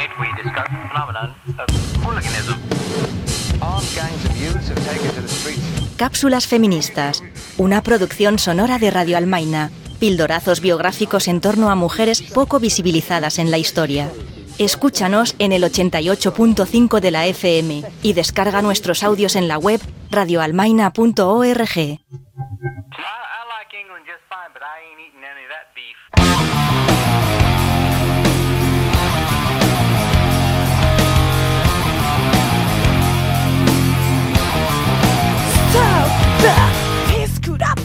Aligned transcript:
Tonight 0.00 0.18
we 0.18 0.42
discuss 0.42 0.66
the 0.70 0.88
phenomenon 0.88 1.34
of 1.58 1.68
hooliganism. 2.02 2.54
Armed 3.60 3.88
gangs 3.94 4.24
of 4.24 4.36
youths 4.40 4.68
have 4.70 4.82
taken 4.86 5.14
to 5.14 5.20
the 5.20 5.28
streets. 5.28 5.60
Cápsulas 5.98 6.46
feministas, 6.46 7.22
una 7.58 7.82
producción 7.82 8.38
sonora 8.38 8.78
de 8.78 8.90
Radio 8.90 9.18
Almaina. 9.18 9.70
Pildorazos 9.98 10.62
biográficos 10.62 11.28
en 11.28 11.42
torno 11.42 11.70
a 11.70 11.74
mujeres 11.74 12.22
poco 12.22 12.60
visibilizadas 12.60 13.38
en 13.38 13.50
la 13.50 13.58
historia. 13.58 14.10
Escúchanos 14.58 15.34
en 15.38 15.52
el 15.52 15.64
88.5 15.64 17.00
de 17.00 17.10
la 17.10 17.26
FM 17.26 17.82
y 18.02 18.12
descarga 18.14 18.62
nuestros 18.62 19.02
audios 19.02 19.36
en 19.36 19.48
la 19.48 19.58
web 19.58 19.82
radioalmaina.org. 20.10 22.00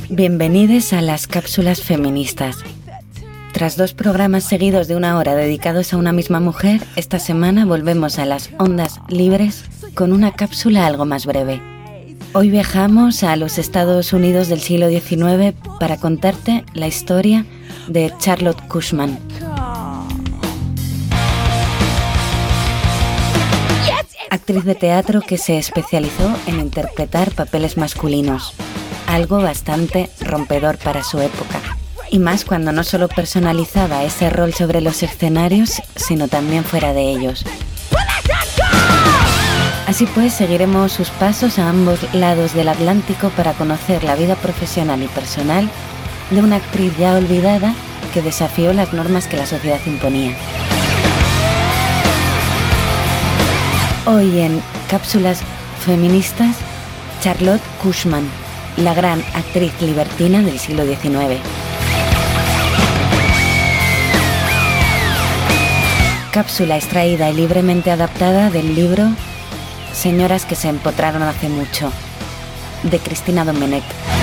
Bienvenidos 0.09 0.94
a 0.94 1.02
las 1.02 1.27
cápsulas 1.27 1.82
feministas. 1.82 2.58
Tras 3.52 3.76
dos 3.76 3.94
programas 3.94 4.44
seguidos 4.44 4.88
de 4.88 4.95
una 4.95 5.18
hora 5.18 5.36
dedicados 5.36 5.94
a 5.94 5.98
una 5.98 6.12
misma 6.12 6.40
mujer, 6.40 6.81
esta 6.95 7.20
semana 7.20 7.66
volvemos 7.66 8.18
a 8.18 8.26
las 8.26 8.50
ondas 8.58 9.00
libres 9.09 9.66
con 9.94 10.14
una 10.14 10.31
cápsula 10.31 10.86
algo 10.86 11.05
más 11.05 11.26
breve. 11.26 11.62
Hoy 12.34 12.50
viajamos 12.50 13.23
a 13.23 13.36
los 13.36 13.58
Estados 13.58 14.14
Unidos 14.14 14.48
del 14.48 14.62
siglo 14.62 14.90
XIX 14.90 15.53
para 15.80 15.98
contarte 15.98 16.64
la 16.73 16.88
historia 16.88 17.45
de 17.88 18.14
Charlotte 18.20 18.67
Cushman. 18.67 19.20
Actriz 24.36 24.66
de 24.66 24.75
teatro 24.75 25.22
que 25.22 25.38
se 25.38 25.58
especializó 25.58 26.30
en 26.45 26.59
interpretar 26.59 27.31
papeles 27.31 27.78
masculinos, 27.78 28.53
algo 29.08 29.42
bastante 29.42 30.09
rompedor 30.19 30.77
para 30.77 31.03
su 31.03 31.22
época. 31.22 31.61
Y 32.11 32.19
más 32.19 32.44
cuando 32.44 32.73
no 32.73 32.83
solo 32.83 33.08
personalizaba 33.08 34.03
ese 34.03 34.30
rol 34.30 34.53
sobre 34.53 34.81
los 34.81 35.03
escenarios, 35.03 35.81
sino 35.95 36.27
también 36.27 36.66
fuera 36.66 36.92
de 36.92 37.11
ellos. 37.11 37.45
Así 39.88 40.05
pues, 40.05 40.33
seguiremos 40.33 40.92
sus 40.92 41.11
pasos 41.11 41.58
a 41.58 41.70
ambos 41.70 41.99
lados 42.14 42.53
del 42.53 42.67
Atlántico 42.67 43.30
para 43.30 43.53
conocer 43.53 44.03
la 44.03 44.17
vida 44.17 44.36
profesional 44.36 45.02
y 45.02 45.08
personal 45.08 45.70
de 46.30 46.42
una 46.42 46.58
actriz 46.58 46.92
ya 46.97 47.16
olvidada 47.16 47.73
que 48.14 48.22
desafió 48.22 48.73
las 48.73 48.92
normas 48.92 49.27
que 49.27 49.38
la 49.38 49.45
sociedad 49.45 49.80
imponía. 49.86 50.36
Hoy 54.08 54.39
en 54.39 54.61
Cápsulas 54.88 55.39
Feministas, 55.84 56.56
Charlotte 57.22 57.64
Cushman, 57.81 58.30
la 58.78 58.94
gran 58.94 59.20
actriz 59.34 59.73
libertina 59.81 60.44
del 60.44 60.59
siglo 60.59 60.86
XIX. 60.86 61.42
Cápsula 66.31 66.78
extraída 66.78 67.31
y 67.31 67.33
libremente 67.33 67.89
adaptada 67.89 68.52
del 68.52 68.76
libro 68.76 69.09
Señoras 69.92 70.45
que 70.45 70.56
se 70.56 70.70
empotraron 70.70 71.23
hace 71.23 71.50
mucho, 71.50 71.92
de 72.83 73.00
Cristina 73.00 73.44
Domenech. 73.44 74.14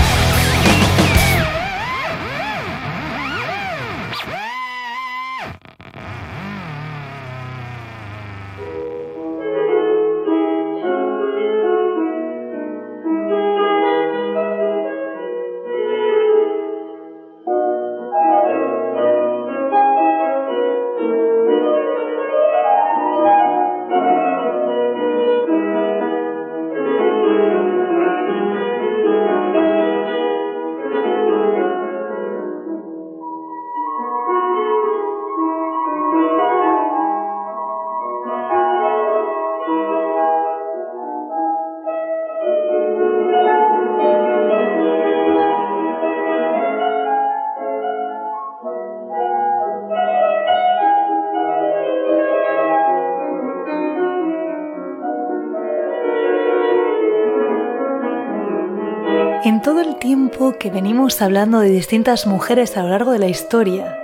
Todo 59.62 59.80
el 59.80 59.94
tiempo 59.94 60.58
que 60.58 60.70
venimos 60.70 61.22
hablando 61.22 61.60
de 61.60 61.68
distintas 61.68 62.26
mujeres 62.26 62.76
a 62.76 62.82
lo 62.82 62.88
largo 62.88 63.12
de 63.12 63.20
la 63.20 63.28
historia, 63.28 63.96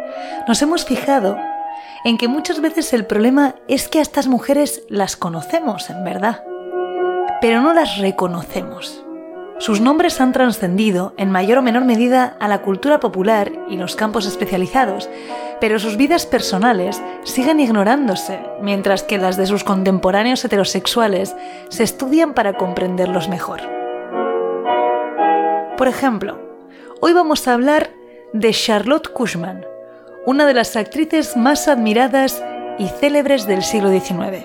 nos 0.46 0.62
hemos 0.62 0.84
fijado 0.84 1.36
en 2.04 2.16
que 2.16 2.28
muchas 2.28 2.60
veces 2.60 2.92
el 2.92 3.04
problema 3.04 3.56
es 3.66 3.88
que 3.88 3.98
a 3.98 4.02
estas 4.02 4.28
mujeres 4.28 4.84
las 4.88 5.16
conocemos, 5.16 5.90
en 5.90 6.04
verdad, 6.04 6.44
pero 7.40 7.60
no 7.60 7.74
las 7.74 7.98
reconocemos. 7.98 9.04
Sus 9.58 9.80
nombres 9.80 10.20
han 10.20 10.32
trascendido 10.32 11.12
en 11.16 11.32
mayor 11.32 11.58
o 11.58 11.62
menor 11.62 11.84
medida 11.84 12.36
a 12.38 12.46
la 12.46 12.62
cultura 12.62 13.00
popular 13.00 13.50
y 13.68 13.76
los 13.76 13.96
campos 13.96 14.26
especializados, 14.26 15.10
pero 15.60 15.80
sus 15.80 15.96
vidas 15.96 16.24
personales 16.24 17.02
siguen 17.24 17.58
ignorándose, 17.58 18.38
mientras 18.62 19.02
que 19.02 19.18
las 19.18 19.36
de 19.36 19.46
sus 19.46 19.64
contemporáneos 19.64 20.44
heterosexuales 20.44 21.34
se 21.68 21.82
estudian 21.82 22.32
para 22.32 22.52
comprenderlos 22.52 23.28
mejor. 23.28 23.77
Por 25.78 25.86
ejemplo, 25.86 26.36
hoy 27.00 27.12
vamos 27.12 27.46
a 27.46 27.54
hablar 27.54 27.92
de 28.32 28.50
Charlotte 28.50 29.12
Cushman, 29.12 29.64
una 30.26 30.44
de 30.44 30.52
las 30.52 30.74
actrices 30.74 31.36
más 31.36 31.68
admiradas 31.68 32.42
y 32.80 32.88
célebres 32.88 33.46
del 33.46 33.62
siglo 33.62 33.88
XIX. 33.88 34.44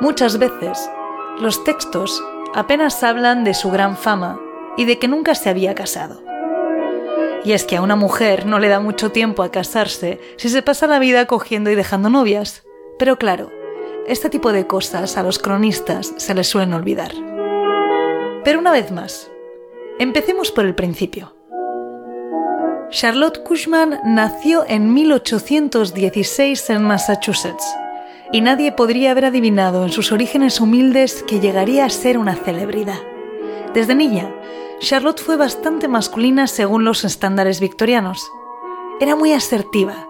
Muchas 0.00 0.38
veces, 0.38 0.88
los 1.40 1.64
textos 1.64 2.22
apenas 2.54 3.02
hablan 3.02 3.42
de 3.42 3.54
su 3.54 3.72
gran 3.72 3.96
fama 3.96 4.38
y 4.76 4.84
de 4.84 5.00
que 5.00 5.08
nunca 5.08 5.34
se 5.34 5.50
había 5.50 5.74
casado. 5.74 6.22
Y 7.44 7.54
es 7.54 7.64
que 7.64 7.78
a 7.78 7.82
una 7.82 7.96
mujer 7.96 8.46
no 8.46 8.60
le 8.60 8.68
da 8.68 8.78
mucho 8.78 9.10
tiempo 9.10 9.42
a 9.42 9.50
casarse 9.50 10.20
si 10.36 10.48
se 10.48 10.62
pasa 10.62 10.86
la 10.86 11.00
vida 11.00 11.26
cogiendo 11.26 11.70
y 11.70 11.74
dejando 11.74 12.08
novias. 12.08 12.62
Pero 13.00 13.18
claro, 13.18 13.50
este 14.06 14.30
tipo 14.30 14.52
de 14.52 14.68
cosas 14.68 15.16
a 15.16 15.24
los 15.24 15.40
cronistas 15.40 16.14
se 16.18 16.34
les 16.34 16.46
suelen 16.46 16.72
olvidar. 16.72 17.35
Pero 18.46 18.60
una 18.60 18.70
vez 18.70 18.92
más, 18.92 19.28
empecemos 19.98 20.52
por 20.52 20.66
el 20.66 20.76
principio. 20.76 21.34
Charlotte 22.90 23.42
Cushman 23.42 23.98
nació 24.04 24.64
en 24.68 24.94
1816 24.94 26.70
en 26.70 26.84
Massachusetts 26.84 27.66
y 28.30 28.42
nadie 28.42 28.70
podría 28.70 29.10
haber 29.10 29.24
adivinado 29.24 29.82
en 29.82 29.90
sus 29.90 30.12
orígenes 30.12 30.60
humildes 30.60 31.24
que 31.24 31.40
llegaría 31.40 31.86
a 31.86 31.90
ser 31.90 32.18
una 32.18 32.36
celebridad. 32.36 33.00
Desde 33.74 33.96
niña, 33.96 34.32
Charlotte 34.78 35.20
fue 35.20 35.36
bastante 35.36 35.88
masculina 35.88 36.46
según 36.46 36.84
los 36.84 37.04
estándares 37.04 37.58
victorianos. 37.58 38.30
Era 39.00 39.16
muy 39.16 39.32
asertiva, 39.32 40.06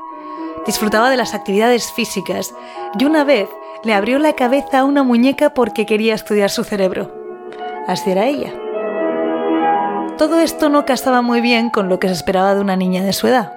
disfrutaba 0.67 1.09
de 1.09 1.17
las 1.17 1.33
actividades 1.33 1.91
físicas 1.91 2.55
y 2.99 3.07
una 3.07 3.25
vez 3.25 3.49
le 3.83 3.95
abrió 3.95 4.19
la 4.19 4.35
cabeza 4.35 4.81
a 4.81 4.85
una 4.85 5.03
muñeca 5.03 5.55
porque 5.55 5.87
quería 5.87 6.15
estudiar 6.15 6.51
su 6.51 6.65
cerebro. 6.65 7.16
Así 7.87 8.11
era 8.11 8.27
ella. 8.27 8.53
Todo 10.19 10.41
esto 10.41 10.69
no 10.69 10.87
casaba 10.87 11.23
muy 11.23 11.41
bien 11.41 11.71
con 11.71 11.89
lo 11.89 11.99
que 11.99 12.09
se 12.09 12.15
esperaba 12.15 12.55
de 12.55 12.61
una 12.61 12.77
niña 12.77 13.05
de 13.05 13.13
su 13.13 13.27
edad. 13.27 13.53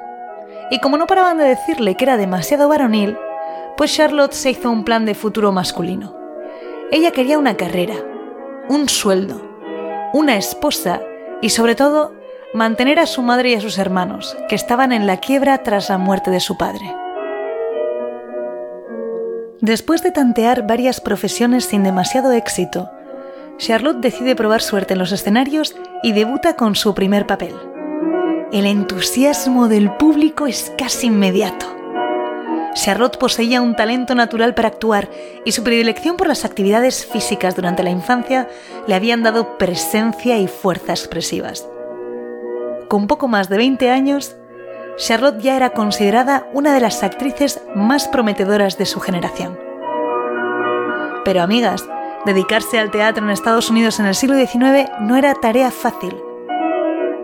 Y 0.72 0.80
como 0.80 0.98
no 0.98 1.08
paraban 1.08 1.38
de 1.38 1.46
decirle 1.46 1.96
que 1.96 2.06
era 2.06 2.18
demasiado 2.18 2.68
varonil, 2.68 3.18
pues 3.78 3.96
Charlotte 3.96 4.34
se 4.34 4.52
hizo 4.52 4.70
un 4.70 4.84
plan 4.84 5.06
de 5.06 5.16
futuro 5.16 5.52
masculino. 5.52 6.16
Ella 6.92 7.12
quería 7.12 7.40
una 7.40 7.56
carrera, 7.56 7.96
un 8.68 8.90
sueldo, 8.90 9.42
una 10.14 10.36
esposa 10.36 11.02
y 11.42 11.50
sobre 11.50 11.76
todo 11.76 12.14
mantener 12.54 13.00
a 13.00 13.06
su 13.06 13.22
madre 13.22 13.52
y 13.52 13.56
a 13.56 13.62
sus 13.62 13.78
hermanos, 13.78 14.36
que 14.48 14.56
estaban 14.56 14.92
en 14.92 15.08
la 15.08 15.18
quiebra 15.18 15.60
tras 15.60 15.90
la 15.90 15.98
muerte 15.98 16.30
de 16.30 16.40
su 16.40 16.58
padre. 16.58 16.94
Después 19.62 20.04
de 20.04 20.12
tantear 20.12 20.68
varias 20.68 21.00
profesiones 21.00 21.66
sin 21.66 21.84
demasiado 21.84 22.32
éxito, 22.32 22.90
Charlotte 23.60 24.00
decide 24.00 24.38
probar 24.38 24.62
suerte 24.62 24.94
en 24.94 25.00
los 25.00 25.12
escenarios 25.12 25.76
y 26.02 26.14
debuta 26.14 26.56
con 26.56 26.76
su 26.76 26.96
primer 26.96 27.28
papel. 27.28 27.54
El 28.54 28.66
entusiasmo 28.66 29.68
del 29.68 29.92
público 29.98 30.48
es 30.48 30.72
casi 30.78 31.08
inmediato. 31.08 31.68
Charlotte 32.74 33.18
poseía 33.18 33.62
un 33.62 33.76
talento 33.76 34.16
natural 34.16 34.56
para 34.56 34.70
actuar 34.70 35.10
y 35.44 35.52
su 35.52 35.64
predilección 35.64 36.16
por 36.16 36.28
las 36.28 36.46
actividades 36.46 37.06
físicas 37.06 37.58
durante 37.58 37.84
la 37.84 37.90
infancia 37.90 38.48
le 38.88 38.96
habían 38.96 39.24
dado 39.24 39.58
presencia 39.58 40.40
y 40.40 40.48
fuerza 40.48 40.94
expresivas. 40.94 41.68
Con 42.88 43.08
poco 43.08 43.28
más 43.28 43.50
de 43.50 43.58
20 43.58 43.90
años, 43.90 44.38
Charlotte 44.96 45.42
ya 45.42 45.58
era 45.58 45.72
considerada 45.72 46.48
una 46.54 46.74
de 46.74 46.80
las 46.80 47.04
actrices 47.04 47.62
más 47.76 48.08
prometedoras 48.08 48.78
de 48.78 48.86
su 48.86 49.02
generación. 49.02 49.60
Pero 51.26 51.42
amigas, 51.42 51.86
dedicarse 52.26 52.80
al 52.80 52.92
teatro 52.92 53.24
en 53.24 53.32
Estados 53.32 53.70
Unidos 53.70 54.00
en 54.00 54.06
el 54.06 54.16
siglo 54.16 54.36
XIX 54.36 54.90
no 55.02 55.16
era 55.16 55.34
tarea 55.36 55.72
fácil. 55.72 56.16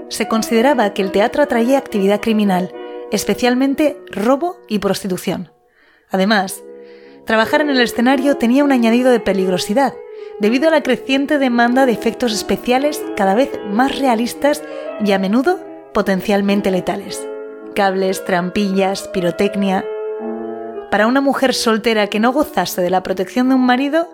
Se 0.09 0.27
consideraba 0.27 0.93
que 0.93 1.01
el 1.01 1.11
teatro 1.11 1.43
atraía 1.43 1.77
actividad 1.77 2.21
criminal, 2.21 2.71
especialmente 3.11 3.97
robo 4.11 4.57
y 4.67 4.79
prostitución. 4.79 5.51
Además, 6.09 6.63
trabajar 7.25 7.61
en 7.61 7.69
el 7.69 7.81
escenario 7.81 8.37
tenía 8.37 8.63
un 8.63 8.71
añadido 8.71 9.11
de 9.11 9.19
peligrosidad, 9.19 9.93
debido 10.39 10.67
a 10.67 10.71
la 10.71 10.83
creciente 10.83 11.39
demanda 11.39 11.85
de 11.85 11.91
efectos 11.91 12.33
especiales 12.33 13.03
cada 13.15 13.35
vez 13.35 13.51
más 13.69 13.97
realistas 13.99 14.63
y 15.03 15.11
a 15.11 15.19
menudo 15.19 15.59
potencialmente 15.93 16.71
letales. 16.71 17.27
Cables, 17.73 18.23
trampillas, 18.25 19.07
pirotecnia, 19.09 19.85
para 20.91 21.07
una 21.07 21.19
mujer 21.19 21.53
soltera 21.53 22.07
que 22.07 22.19
no 22.19 22.31
gozase 22.31 22.81
de 22.81 22.89
la 22.89 23.03
protección 23.03 23.49
de 23.49 23.55
un 23.55 23.65
marido, 23.65 24.07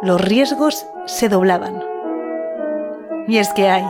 los 0.00 0.20
riesgos 0.20 0.86
se 1.06 1.28
doblaban. 1.28 1.82
Y 3.26 3.38
es 3.38 3.52
que 3.52 3.68
hay. 3.68 3.84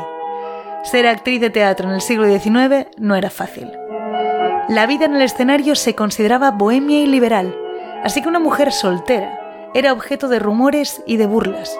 Ser 0.85 1.07
actriz 1.07 1.41
de 1.41 1.51
teatro 1.51 1.89
en 1.89 1.95
el 1.95 2.01
siglo 2.01 2.27
XIX 2.27 2.87
no 2.97 3.15
era 3.15 3.29
fácil. 3.29 3.71
La 4.69 4.87
vida 4.87 5.05
en 5.05 5.15
el 5.15 5.23
escenario 5.23 5.75
se 5.75 5.95
consideraba 5.95 6.51
bohemia 6.51 7.01
y 7.01 7.07
liberal, 7.07 7.55
así 8.03 8.23
que 8.23 8.29
una 8.29 8.39
mujer 8.39 8.73
soltera 8.73 9.71
era 9.75 9.93
objeto 9.93 10.29
de 10.29 10.39
rumores 10.39 11.03
y 11.07 11.19
de 11.19 11.27
burlas. 11.27 11.79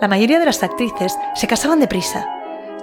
La 0.00 0.08
mayoría 0.08 0.40
de 0.40 0.46
las 0.46 0.62
actrices 0.62 1.16
se 1.34 1.46
casaban 1.46 1.80
deprisa 1.80 2.28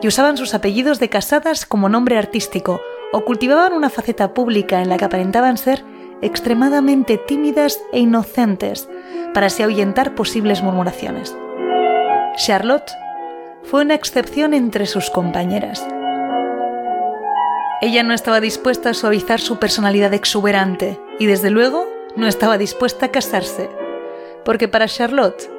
y 0.02 0.08
usaban 0.08 0.38
sus 0.38 0.54
apellidos 0.54 1.00
de 1.00 1.10
casadas 1.10 1.66
como 1.66 1.90
nombre 1.90 2.18
artístico 2.18 2.80
o 3.12 3.26
cultivaban 3.26 3.74
una 3.74 3.90
faceta 3.90 4.34
pública 4.34 4.82
en 4.82 4.90
la 4.90 4.98
que 4.98 5.06
aparentaban 5.06 5.58
ser 5.58 5.84
extremadamente 6.22 7.18
tímidas 7.18 7.80
e 7.92 8.00
inocentes 8.00 8.90
para 9.34 9.48
así 9.48 9.64
ahuyentar 9.64 10.16
posibles 10.16 10.62
murmuraciones. 10.64 11.36
Charlotte 12.38 12.92
fue 13.64 13.82
una 13.82 13.96
excepción 13.96 14.54
entre 14.54 14.86
sus 14.86 15.10
compañeras. 15.10 15.86
Ella 17.82 18.04
no 18.04 18.14
estaba 18.14 18.40
dispuesta 18.40 18.92
a 18.92 18.94
suavizar 18.94 19.40
su 19.40 19.58
personalidad 19.58 20.14
exuberante 20.14 21.00
y 21.20 21.26
desde 21.26 21.50
luego 21.50 21.88
no 22.16 22.28
estaba 22.28 22.58
dispuesta 22.58 23.08
a 23.08 23.12
casarse, 23.12 23.70
porque 24.44 24.68
para 24.68 24.88
Charlotte 24.88 25.50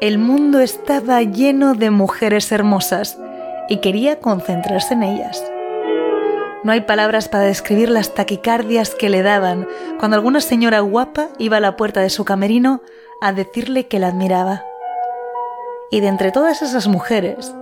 el 0.00 0.18
mundo 0.18 0.60
estaba 0.60 1.22
lleno 1.22 1.74
de 1.74 1.90
mujeres 1.90 2.50
hermosas 2.50 3.18
y 3.68 3.78
quería 3.78 4.18
concentrarse 4.18 4.94
en 4.94 5.04
ellas. 5.04 5.42
No 6.64 6.72
hay 6.72 6.82
palabras 6.82 7.28
para 7.28 7.44
describir 7.44 7.88
las 7.88 8.14
taquicardias 8.14 8.94
que 8.94 9.08
le 9.08 9.22
daban 9.22 9.66
cuando 9.98 10.16
alguna 10.16 10.40
señora 10.40 10.80
guapa 10.80 11.28
iba 11.38 11.56
a 11.56 11.60
la 11.60 11.76
puerta 11.76 12.00
de 12.00 12.10
su 12.10 12.24
camerino 12.24 12.82
a 13.22 13.32
decirle 13.32 13.86
que 13.86 14.00
la 14.00 14.08
admiraba. 14.08 14.64
Y 15.90 16.00
de 16.00 16.08
entre 16.08 16.32
todas 16.32 16.60
esas 16.60 16.88
mujeres, 16.88 17.54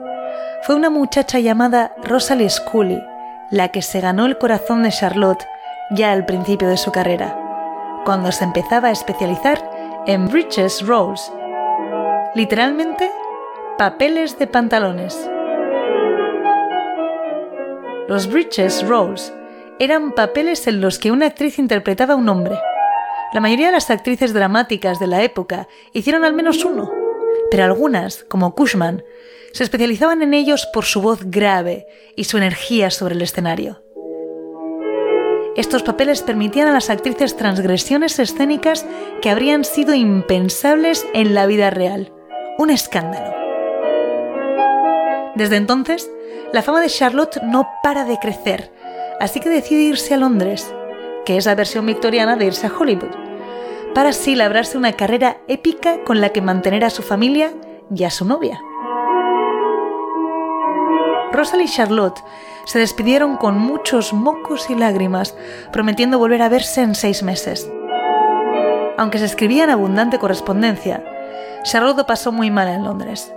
fue 0.63 0.75
una 0.75 0.91
muchacha 0.91 1.39
llamada 1.39 1.95
Rosalie 2.03 2.49
Scully 2.49 3.01
la 3.51 3.69
que 3.69 3.83
se 3.83 4.01
ganó 4.01 4.27
el 4.27 4.39
corazón 4.39 4.83
de 4.83 4.91
Charlotte 4.91 5.45
ya 5.91 6.13
al 6.13 6.25
principio 6.25 6.69
de 6.69 6.77
su 6.77 6.93
carrera, 6.93 7.37
cuando 8.05 8.33
se 8.33 8.45
empezaba 8.45 8.89
a 8.89 8.93
especializar 8.93 9.61
en 10.07 10.29
breeches 10.29 10.87
rolls, 10.87 11.33
literalmente 12.35 13.11
papeles 13.77 14.39
de 14.39 14.47
pantalones. 14.47 15.31
Los 18.09 18.31
breeches 18.31 18.87
rolls 18.87 19.33
eran 19.79 20.13
papeles 20.13 20.67
en 20.67 20.81
los 20.81 20.99
que 20.99 21.11
una 21.11 21.27
actriz 21.27 21.59
interpretaba 21.59 22.15
a 22.15 22.17
un 22.17 22.29
hombre. 22.29 22.57
La 23.33 23.41
mayoría 23.41 23.67
de 23.67 23.73
las 23.73 23.91
actrices 23.91 24.33
dramáticas 24.33 24.99
de 24.99 25.07
la 25.07 25.23
época 25.23 25.69
hicieron 25.93 26.25
al 26.25 26.35
menos 26.35 26.65
uno, 26.65 26.91
pero 27.51 27.63
algunas, 27.63 28.25
como 28.25 28.57
Cushman, 28.57 29.05
se 29.53 29.63
especializaban 29.63 30.23
en 30.23 30.35
ellos 30.35 30.69
por 30.73 30.85
su 30.85 31.01
voz 31.01 31.21
grave 31.25 31.87
y 32.17 32.25
su 32.25 32.39
energía 32.39 32.91
sobre 32.91 33.15
el 33.15 33.23
escenario. 33.23 33.83
Estos 35.57 35.83
papeles 35.83 36.23
permitían 36.23 36.69
a 36.69 36.73
las 36.73 36.91
actrices 36.91 37.37
transgresiones 37.37 38.19
escénicas 38.19 38.87
que 39.23 39.31
habrían 39.31 39.65
sido 39.65 39.95
impensables 39.95 41.07
en 41.13 41.35
la 41.35 41.47
vida 41.47 41.71
real. 41.71 42.13
Un 42.59 42.71
escándalo. 42.71 43.35
Desde 45.37 45.57
entonces, 45.57 46.11
la 46.53 46.63
fama 46.63 46.81
de 46.81 46.89
Charlotte 46.89 47.41
no 47.45 47.69
para 47.83 48.05
de 48.05 48.19
crecer, 48.19 48.73
así 49.21 49.39
que 49.39 49.49
decide 49.49 49.83
irse 49.83 50.15
a 50.15 50.19
Londres, 50.19 50.73
que 51.31 51.37
es 51.37 51.47
la 51.47 51.55
versión 51.55 51.87
victoriana 51.87 52.35
de 52.35 52.47
irse 52.47 52.67
a 52.67 52.73
Hollywood, 52.77 53.15
para 53.95 54.09
así 54.09 54.35
labrarse 54.35 54.77
una 54.77 54.95
carrera 54.95 55.37
épica 55.47 56.03
con 56.03 56.21
la 56.21 56.31
que 56.31 56.43
mantener 56.43 56.85
a 56.85 56.91
su 56.91 57.05
familia 57.05 57.53
y 57.95 58.03
a 58.03 58.11
su 58.11 58.25
novia. 58.25 58.61
Rosalie 61.31 61.67
y 61.67 61.69
Charlotte 61.69 62.19
se 62.65 62.81
despidieron 62.81 63.37
con 63.37 63.57
muchos 63.57 64.13
mocos 64.13 64.71
y 64.71 64.75
lágrimas, 64.75 65.37
prometiendo 65.71 66.19
volver 66.19 66.43
a 66.43 66.49
verse 66.49 66.83
en 66.83 66.97
seis 66.97 67.23
meses. 67.23 67.71
Aunque 68.99 69.19
se 69.21 69.27
escribían 69.27 69.71
abundante 69.71 70.19
correspondencia, 70.19 71.05
Charlotte 71.63 72.09
pasó 72.09 72.33
muy 72.33 72.51
mal 72.51 72.67
en 72.67 72.83
Londres. 72.83 73.33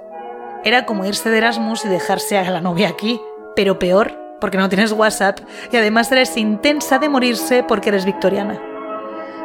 Era 0.64 0.88
como 0.88 1.06
irse 1.06 1.30
de 1.30 1.38
Erasmus 1.38 1.86
y 1.86 1.90
dejarse 1.90 2.40
a 2.40 2.50
la 2.50 2.60
novia 2.60 2.90
aquí, 2.90 3.22
pero 3.56 3.78
peor, 3.78 4.23
porque 4.40 4.58
no 4.58 4.70
tienes 4.70 4.92
WhatsApp 4.92 5.40
y 5.72 5.78
además 5.78 6.12
eres 6.12 6.36
intensa 6.38 7.00
de 7.00 7.10
morirse 7.10 7.64
porque 7.64 7.90
eres 7.90 8.06
victoriana. 8.06 8.60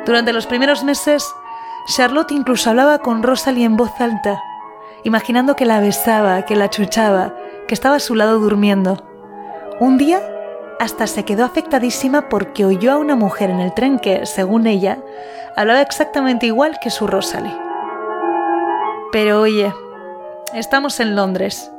Durante 0.07 0.33
los 0.33 0.47
primeros 0.47 0.85
meses, 0.85 1.27
Charlotte 1.87 2.33
incluso 2.33 2.71
hablaba 2.71 2.99
con 2.99 3.23
Rosalie 3.23 3.65
en 3.65 3.77
voz 3.77 3.93
alta, 4.01 4.43
imaginando 5.05 5.57
que 5.57 5.67
la 5.67 5.81
besaba, 5.81 6.43
que 6.43 6.57
la 6.57 6.71
chuchaba, 6.71 7.35
que 7.67 7.75
estaba 7.75 7.97
a 7.97 8.01
su 8.01 8.15
lado 8.15 8.39
durmiendo. 8.39 9.05
Un 9.81 9.99
día, 9.99 10.21
hasta 10.81 11.07
se 11.07 11.25
quedó 11.25 11.45
afectadísima 11.45 12.29
porque 12.29 12.65
oyó 12.65 12.93
a 12.93 12.99
una 12.99 13.17
mujer 13.17 13.51
en 13.51 13.61
el 13.61 13.75
tren 13.75 13.99
que, 13.99 14.27
según 14.27 14.67
ella, 14.67 14.99
hablaba 15.57 15.81
exactamente 15.81 16.47
igual 16.47 16.79
que 16.81 16.91
su 16.91 17.07
Rosalie. 17.07 17.57
Pero 19.13 19.41
oye, 19.41 19.73
Estamos 20.55 20.99
en 20.99 21.15
Londres, 21.15 21.71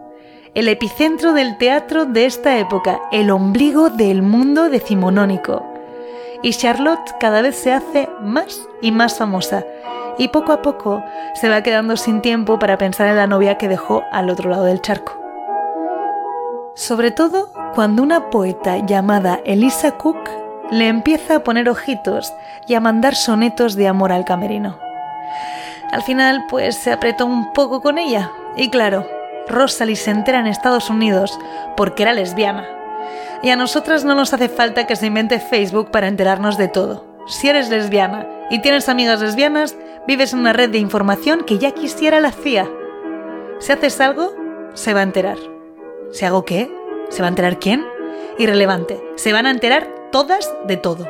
el 0.56 0.68
epicentro 0.68 1.34
del 1.34 1.58
teatro 1.58 2.06
de 2.06 2.26
esta 2.26 2.58
época, 2.58 3.00
el 3.12 3.30
ombligo 3.30 3.90
del 3.90 4.22
mundo 4.22 4.70
decimonónico. 4.70 5.66
Y 6.42 6.52
Charlotte 6.54 7.16
cada 7.20 7.42
vez 7.42 7.56
se 7.56 7.72
hace 7.72 8.10
más 8.22 8.68
y 8.82 8.92
más 8.92 9.18
famosa, 9.18 9.64
y 10.18 10.30
poco 10.30 10.52
a 10.52 10.62
poco 10.62 11.04
se 11.36 11.50
va 11.50 11.64
quedando 11.64 11.98
sin 11.98 12.22
tiempo 12.22 12.60
para 12.60 12.78
pensar 12.78 13.08
en 13.08 13.18
la 13.18 13.28
novia 13.28 13.58
que 13.58 13.68
dejó 13.68 14.04
al 14.12 14.30
otro 14.30 14.50
lado 14.50 14.64
del 14.66 14.82
charco. 14.82 15.14
Sobre 16.76 17.12
todo 17.12 17.50
cuando 17.76 18.02
una 18.02 18.30
poeta 18.30 18.78
llamada 18.86 19.40
Elisa 19.46 19.92
Cook 19.92 20.30
le 20.72 20.88
empieza 20.88 21.38
a 21.38 21.44
poner 21.44 21.70
ojitos 21.70 22.34
y 22.68 22.74
a 22.74 22.80
mandar 22.80 23.16
sonetos 23.16 23.76
de 23.76 23.88
amor 23.88 24.12
al 24.12 24.26
camerino. 24.26 24.78
Al 25.92 26.04
final, 26.04 26.46
pues 26.50 26.76
se 26.76 26.92
apretó 26.92 27.26
un 27.26 27.52
poco 27.54 27.82
con 27.82 27.98
ella, 27.98 28.32
y 28.56 28.70
claro, 28.70 29.06
Rosalie 29.50 29.96
se 29.96 30.12
entera 30.12 30.40
en 30.40 30.48
Estados 30.48 30.90
Unidos 30.90 31.38
porque 31.76 32.04
era 32.04 32.14
lesbiana. 32.14 32.68
Y 33.42 33.50
a 33.50 33.56
nosotras 33.56 34.06
no 34.06 34.16
nos 34.16 34.34
hace 34.34 34.48
falta 34.48 34.86
que 34.86 34.96
se 34.96 35.08
invente 35.08 35.40
Facebook 35.40 35.92
para 35.92 36.08
enterarnos 36.08 36.58
de 36.58 36.68
todo. 36.68 37.06
Si 37.28 37.50
eres 37.50 37.70
lesbiana 37.70 38.28
y 38.50 38.62
tienes 38.62 38.90
amigas 38.90 39.22
lesbianas, 39.22 39.76
vives 40.08 40.34
en 40.34 40.40
una 40.40 40.54
red 40.54 40.70
de 40.70 40.78
información 40.78 41.44
que 41.44 41.58
ya 41.58 41.72
quisiera 41.72 42.20
la 42.20 42.32
CIA. 42.32 42.70
Si 43.60 43.72
haces 43.72 44.00
algo, 44.00 44.34
se 44.74 44.94
va 44.94 45.02
a 45.02 45.04
enterar. 45.04 45.38
Si 46.12 46.26
hago 46.26 46.46
qué, 46.46 46.72
se 47.10 47.22
va 47.22 47.28
a 47.28 47.30
enterar 47.30 47.60
quién. 47.60 47.86
Irrelevante, 48.38 49.02
se 49.16 49.34
van 49.34 49.46
a 49.46 49.52
enterar 49.52 49.88
todas 50.12 50.54
de 50.66 50.78
todo. 50.78 51.08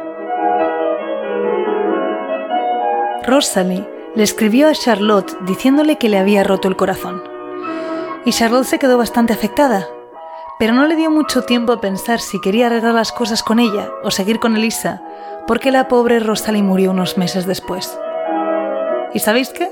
Rosalie 3.23 3.87
le 4.15 4.23
escribió 4.23 4.67
a 4.67 4.73
Charlotte 4.73 5.37
diciéndole 5.45 5.97
que 5.97 6.09
le 6.09 6.17
había 6.17 6.43
roto 6.43 6.67
el 6.67 6.75
corazón. 6.75 7.38
Y 8.29 8.31
Charlotte 8.31 8.67
se 8.67 8.77
quedó 8.77 8.99
bastante 8.99 9.33
afectada, 9.33 9.87
pero 10.59 10.71
no 10.71 10.85
le 10.85 10.95
dio 10.95 11.09
mucho 11.09 11.41
tiempo 11.45 11.73
a 11.73 11.81
pensar 11.81 12.19
si 12.19 12.39
quería 12.39 12.67
arreglar 12.67 12.93
las 12.93 13.11
cosas 13.11 13.41
con 13.41 13.57
ella 13.57 13.89
o 14.03 14.11
seguir 14.11 14.39
con 14.39 14.55
Elisa, 14.55 15.01
porque 15.47 15.71
la 15.71 15.87
pobre 15.87 16.19
Rosalie 16.19 16.61
murió 16.61 16.91
unos 16.91 17.17
meses 17.17 17.47
después. 17.47 17.97
¿Y 19.15 19.19
sabéis 19.19 19.49
qué? 19.49 19.71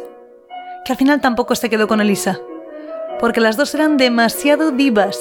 Que 0.84 0.94
al 0.94 0.98
final 0.98 1.22
tampoco 1.22 1.54
se 1.54 1.70
quedó 1.70 1.88
con 1.88 2.02
Elisa, 2.02 2.40
porque 3.20 3.42
las 3.42 3.58
dos 3.58 3.76
eran 3.76 3.96
demasiado 3.96 4.72
divas. 4.72 5.20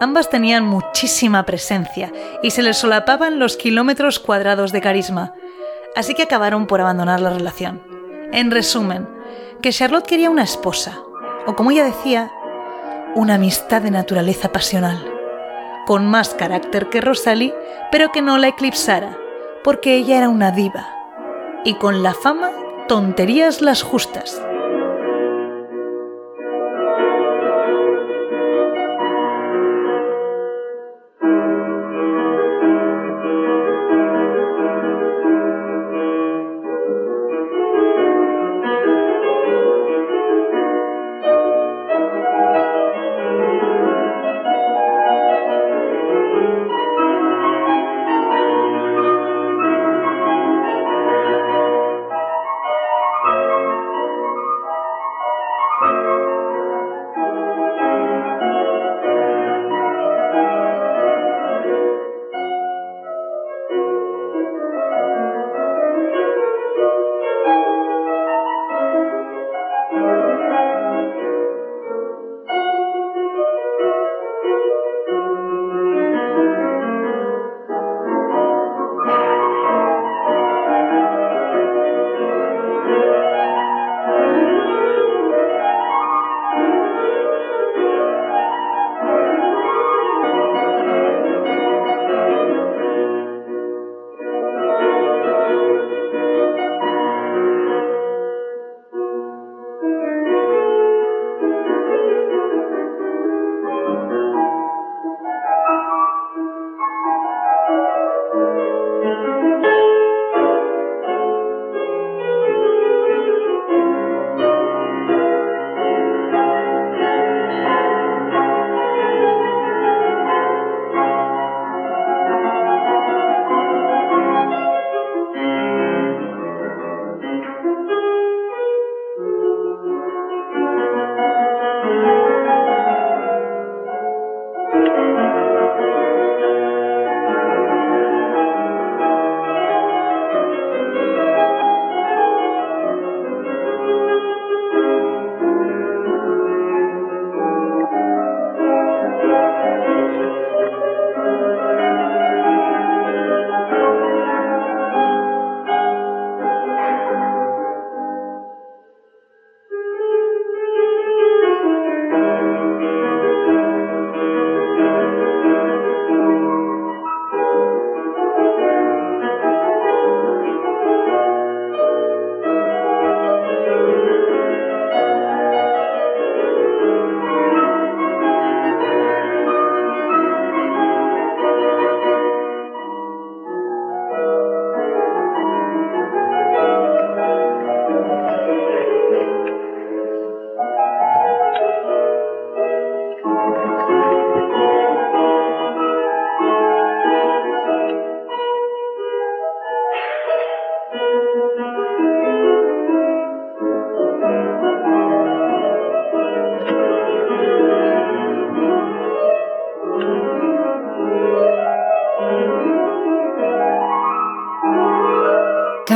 Ambas 0.00 0.28
tenían 0.28 0.66
muchísima 0.66 1.46
presencia 1.46 2.12
y 2.42 2.50
se 2.50 2.62
les 2.62 2.76
solapaban 2.76 3.38
los 3.38 3.56
kilómetros 3.56 4.18
cuadrados 4.18 4.72
de 4.72 4.80
carisma, 4.80 5.32
así 5.94 6.12
que 6.14 6.24
acabaron 6.24 6.66
por 6.66 6.80
abandonar 6.80 7.20
la 7.20 7.30
relación. 7.30 7.84
En 8.32 8.50
resumen, 8.50 9.08
que 9.62 9.70
Charlotte 9.70 10.08
quería 10.08 10.28
una 10.28 10.42
esposa, 10.42 10.98
o 11.46 11.54
como 11.54 11.70
ella 11.70 11.84
decía, 11.84 12.32
una 13.14 13.34
amistad 13.34 13.82
de 13.82 13.90
naturaleza 13.90 14.50
pasional, 14.50 15.04
con 15.86 16.06
más 16.06 16.34
carácter 16.34 16.88
que 16.88 17.00
Rosalie, 17.00 17.54
pero 17.90 18.12
que 18.12 18.22
no 18.22 18.38
la 18.38 18.48
eclipsara, 18.48 19.16
porque 19.64 19.96
ella 19.96 20.18
era 20.18 20.28
una 20.28 20.50
diva, 20.50 20.88
y 21.64 21.74
con 21.74 22.02
la 22.02 22.14
fama, 22.14 22.50
tonterías 22.86 23.60
las 23.60 23.82
justas. 23.82 24.40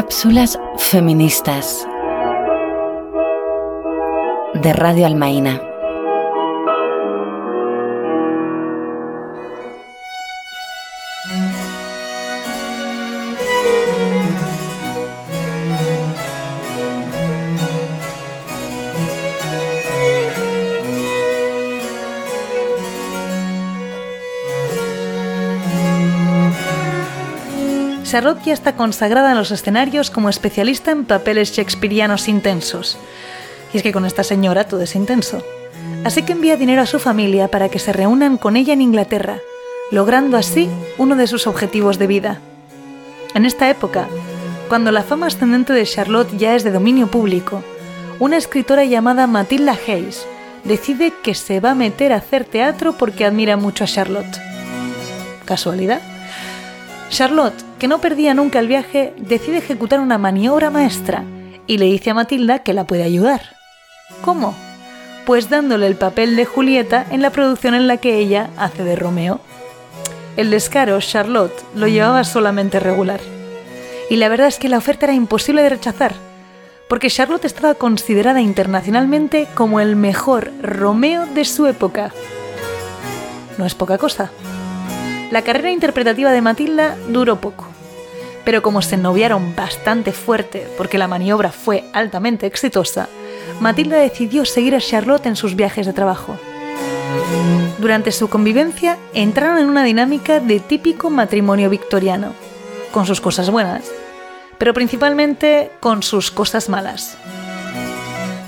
Cápsulas 0.02 0.58
feministas 0.78 1.86
de 4.54 4.72
Radio 4.72 5.06
Almaina. 5.06 5.71
Charlotte 28.12 28.44
ya 28.44 28.52
está 28.52 28.76
consagrada 28.76 29.30
en 29.30 29.38
los 29.38 29.52
escenarios 29.52 30.10
como 30.10 30.28
especialista 30.28 30.90
en 30.90 31.06
papeles 31.06 31.50
shakespearianos 31.50 32.28
intensos. 32.28 32.98
Y 33.72 33.78
es 33.78 33.82
que 33.82 33.90
con 33.90 34.04
esta 34.04 34.22
señora 34.22 34.64
todo 34.64 34.82
es 34.82 34.94
intenso. 34.96 35.42
Así 36.04 36.22
que 36.22 36.32
envía 36.32 36.58
dinero 36.58 36.82
a 36.82 36.86
su 36.86 36.98
familia 36.98 37.48
para 37.48 37.70
que 37.70 37.78
se 37.78 37.90
reúnan 37.90 38.36
con 38.36 38.58
ella 38.58 38.74
en 38.74 38.82
Inglaterra, 38.82 39.38
logrando 39.90 40.36
así 40.36 40.68
uno 40.98 41.16
de 41.16 41.26
sus 41.26 41.46
objetivos 41.46 41.98
de 41.98 42.06
vida. 42.06 42.40
En 43.32 43.46
esta 43.46 43.70
época, 43.70 44.08
cuando 44.68 44.92
la 44.92 45.04
fama 45.04 45.28
ascendente 45.28 45.72
de 45.72 45.86
Charlotte 45.86 46.36
ya 46.36 46.54
es 46.54 46.64
de 46.64 46.70
dominio 46.70 47.06
público, 47.06 47.64
una 48.18 48.36
escritora 48.36 48.84
llamada 48.84 49.26
Matilda 49.26 49.74
Hayes 49.88 50.26
decide 50.64 51.14
que 51.22 51.34
se 51.34 51.60
va 51.60 51.70
a 51.70 51.74
meter 51.74 52.12
a 52.12 52.16
hacer 52.16 52.44
teatro 52.44 52.92
porque 52.92 53.24
admira 53.24 53.56
mucho 53.56 53.84
a 53.84 53.86
Charlotte. 53.86 54.38
¿Casualidad? 55.46 56.11
Charlotte, 57.12 57.62
que 57.78 57.88
no 57.88 58.00
perdía 58.00 58.32
nunca 58.32 58.58
el 58.58 58.68
viaje, 58.68 59.12
decide 59.18 59.58
ejecutar 59.58 60.00
una 60.00 60.16
maniobra 60.16 60.70
maestra 60.70 61.24
y 61.66 61.76
le 61.76 61.84
dice 61.84 62.08
a 62.08 62.14
Matilda 62.14 62.60
que 62.60 62.72
la 62.72 62.84
puede 62.84 63.02
ayudar. 63.02 63.42
¿Cómo? 64.24 64.54
Pues 65.26 65.50
dándole 65.50 65.86
el 65.86 65.96
papel 65.96 66.36
de 66.36 66.46
Julieta 66.46 67.04
en 67.10 67.20
la 67.20 67.28
producción 67.28 67.74
en 67.74 67.86
la 67.86 67.98
que 67.98 68.16
ella 68.16 68.48
hace 68.56 68.82
de 68.82 68.96
Romeo. 68.96 69.40
El 70.38 70.50
descaro, 70.50 70.98
Charlotte, 71.00 71.52
lo 71.74 71.86
llevaba 71.86 72.24
solamente 72.24 72.80
regular. 72.80 73.20
Y 74.08 74.16
la 74.16 74.30
verdad 74.30 74.46
es 74.46 74.58
que 74.58 74.70
la 74.70 74.78
oferta 74.78 75.04
era 75.04 75.14
imposible 75.14 75.60
de 75.60 75.68
rechazar, 75.68 76.14
porque 76.88 77.10
Charlotte 77.10 77.44
estaba 77.44 77.74
considerada 77.74 78.40
internacionalmente 78.40 79.46
como 79.54 79.80
el 79.80 79.96
mejor 79.96 80.50
Romeo 80.62 81.26
de 81.26 81.44
su 81.44 81.66
época. 81.66 82.10
No 83.58 83.66
es 83.66 83.74
poca 83.74 83.98
cosa. 83.98 84.30
La 85.32 85.40
carrera 85.40 85.70
interpretativa 85.70 86.30
de 86.30 86.42
Matilda 86.42 86.94
duró 87.08 87.40
poco, 87.40 87.64
Pero 88.44 88.60
como 88.60 88.82
se 88.82 88.98
noviaron 88.98 89.56
bastante 89.56 90.12
fuerte 90.12 90.68
porque 90.76 90.98
la 90.98 91.08
maniobra 91.08 91.52
fue 91.52 91.84
altamente 91.94 92.44
exitosa, 92.44 93.08
Matilda 93.58 93.96
decidió 93.96 94.44
seguir 94.44 94.74
a 94.74 94.80
Charlotte 94.80 95.24
en 95.24 95.36
sus 95.36 95.56
viajes 95.56 95.86
de 95.86 95.94
trabajo. 95.94 96.36
Durante 97.78 98.12
su 98.12 98.28
convivencia 98.28 98.98
entraron 99.14 99.56
en 99.56 99.70
una 99.70 99.84
dinámica 99.84 100.38
de 100.38 100.60
típico 100.60 101.08
matrimonio 101.08 101.70
victoriano, 101.70 102.34
con 102.92 103.06
sus 103.06 103.22
cosas 103.22 103.48
buenas, 103.48 103.90
pero 104.58 104.74
principalmente 104.74 105.70
con 105.80 106.02
sus 106.02 106.30
cosas 106.30 106.68
malas. 106.68 107.16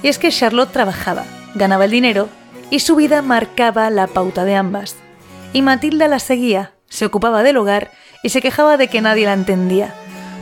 Y 0.02 0.08
es 0.08 0.18
que 0.18 0.30
Charlotte 0.30 0.70
trabajaba, 0.70 1.24
ganaba 1.54 1.86
el 1.86 1.92
dinero 1.92 2.28
y 2.68 2.80
su 2.80 2.94
vida 2.94 3.22
marcaba 3.22 3.88
la 3.88 4.06
pauta 4.06 4.44
de 4.44 4.54
ambas. 4.54 4.96
Y 5.54 5.62
Matilda 5.62 6.08
la 6.08 6.18
seguía, 6.18 6.73
se 6.94 7.06
ocupaba 7.06 7.42
del 7.42 7.56
hogar 7.56 7.90
y 8.22 8.28
se 8.28 8.40
quejaba 8.40 8.76
de 8.76 8.86
que 8.86 9.00
nadie 9.00 9.26
la 9.26 9.32
entendía, 9.32 9.92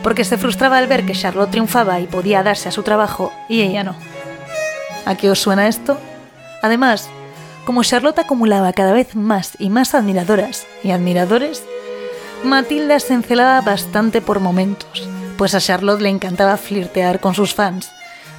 porque 0.03 0.23
se 0.23 0.37
frustraba 0.37 0.77
al 0.77 0.87
ver 0.87 1.07
que 1.07 1.15
Charlotte 1.15 1.51
triunfaba 1.51 1.99
y 1.99 2.07
podía 2.07 2.43
darse 2.43 2.69
a 2.69 2.73
su 2.73 2.83
trabajo 2.83 3.33
y 3.49 3.63
ella 3.63 3.85
no. 3.85 3.97
¿A 5.07 5.15
qué 5.15 5.31
os 5.31 5.39
suena 5.39 5.67
esto? 5.67 5.97
Además, 6.61 7.09
como 7.65 7.83
Charlotte 7.83 8.19
acumulaba 8.19 8.75
cada 8.75 8.93
vez 8.93 9.17
más 9.17 9.53
y 9.59 9.71
más 9.71 9.95
admiradoras 9.95 10.67
y 10.85 10.91
admiradores, 10.91 11.65
Matilda 12.45 13.01
se 13.01 13.15
encelaba 13.15 13.59
bastante 13.63 14.21
por 14.21 14.39
momentos, 14.39 15.09
pues 15.39 15.55
a 15.55 15.61
Charlotte 15.61 16.03
le 16.03 16.11
encantaba 16.11 16.59
flirtear 16.59 17.19
con 17.21 17.35
sus 17.35 17.55
fans, 17.55 17.91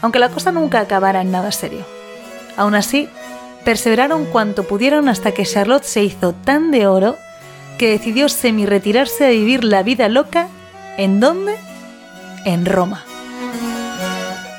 aunque 0.03 0.19
la 0.19 0.29
cosa 0.29 0.51
nunca 0.51 0.81
acabara 0.81 1.21
en 1.21 1.31
nada 1.31 1.51
serio. 1.51 1.83
Aún 2.57 2.75
así, 2.75 3.09
perseveraron 3.65 4.25
cuanto 4.25 4.65
pudieron 4.65 5.09
hasta 5.09 5.31
que 5.31 5.47
Charlotte 5.47 5.83
se 5.83 6.03
hizo 6.03 6.33
tan 6.33 6.69
de 6.69 6.85
oro 6.85 7.17
que 7.77 7.89
decidió 7.89 8.29
semi-retirarse 8.29 9.25
a 9.25 9.29
vivir 9.29 9.63
la 9.63 9.83
vida 9.83 10.09
loca. 10.09 10.47
¿En 10.97 11.19
dónde? 11.19 11.55
En 12.45 12.65
Roma. 12.65 13.03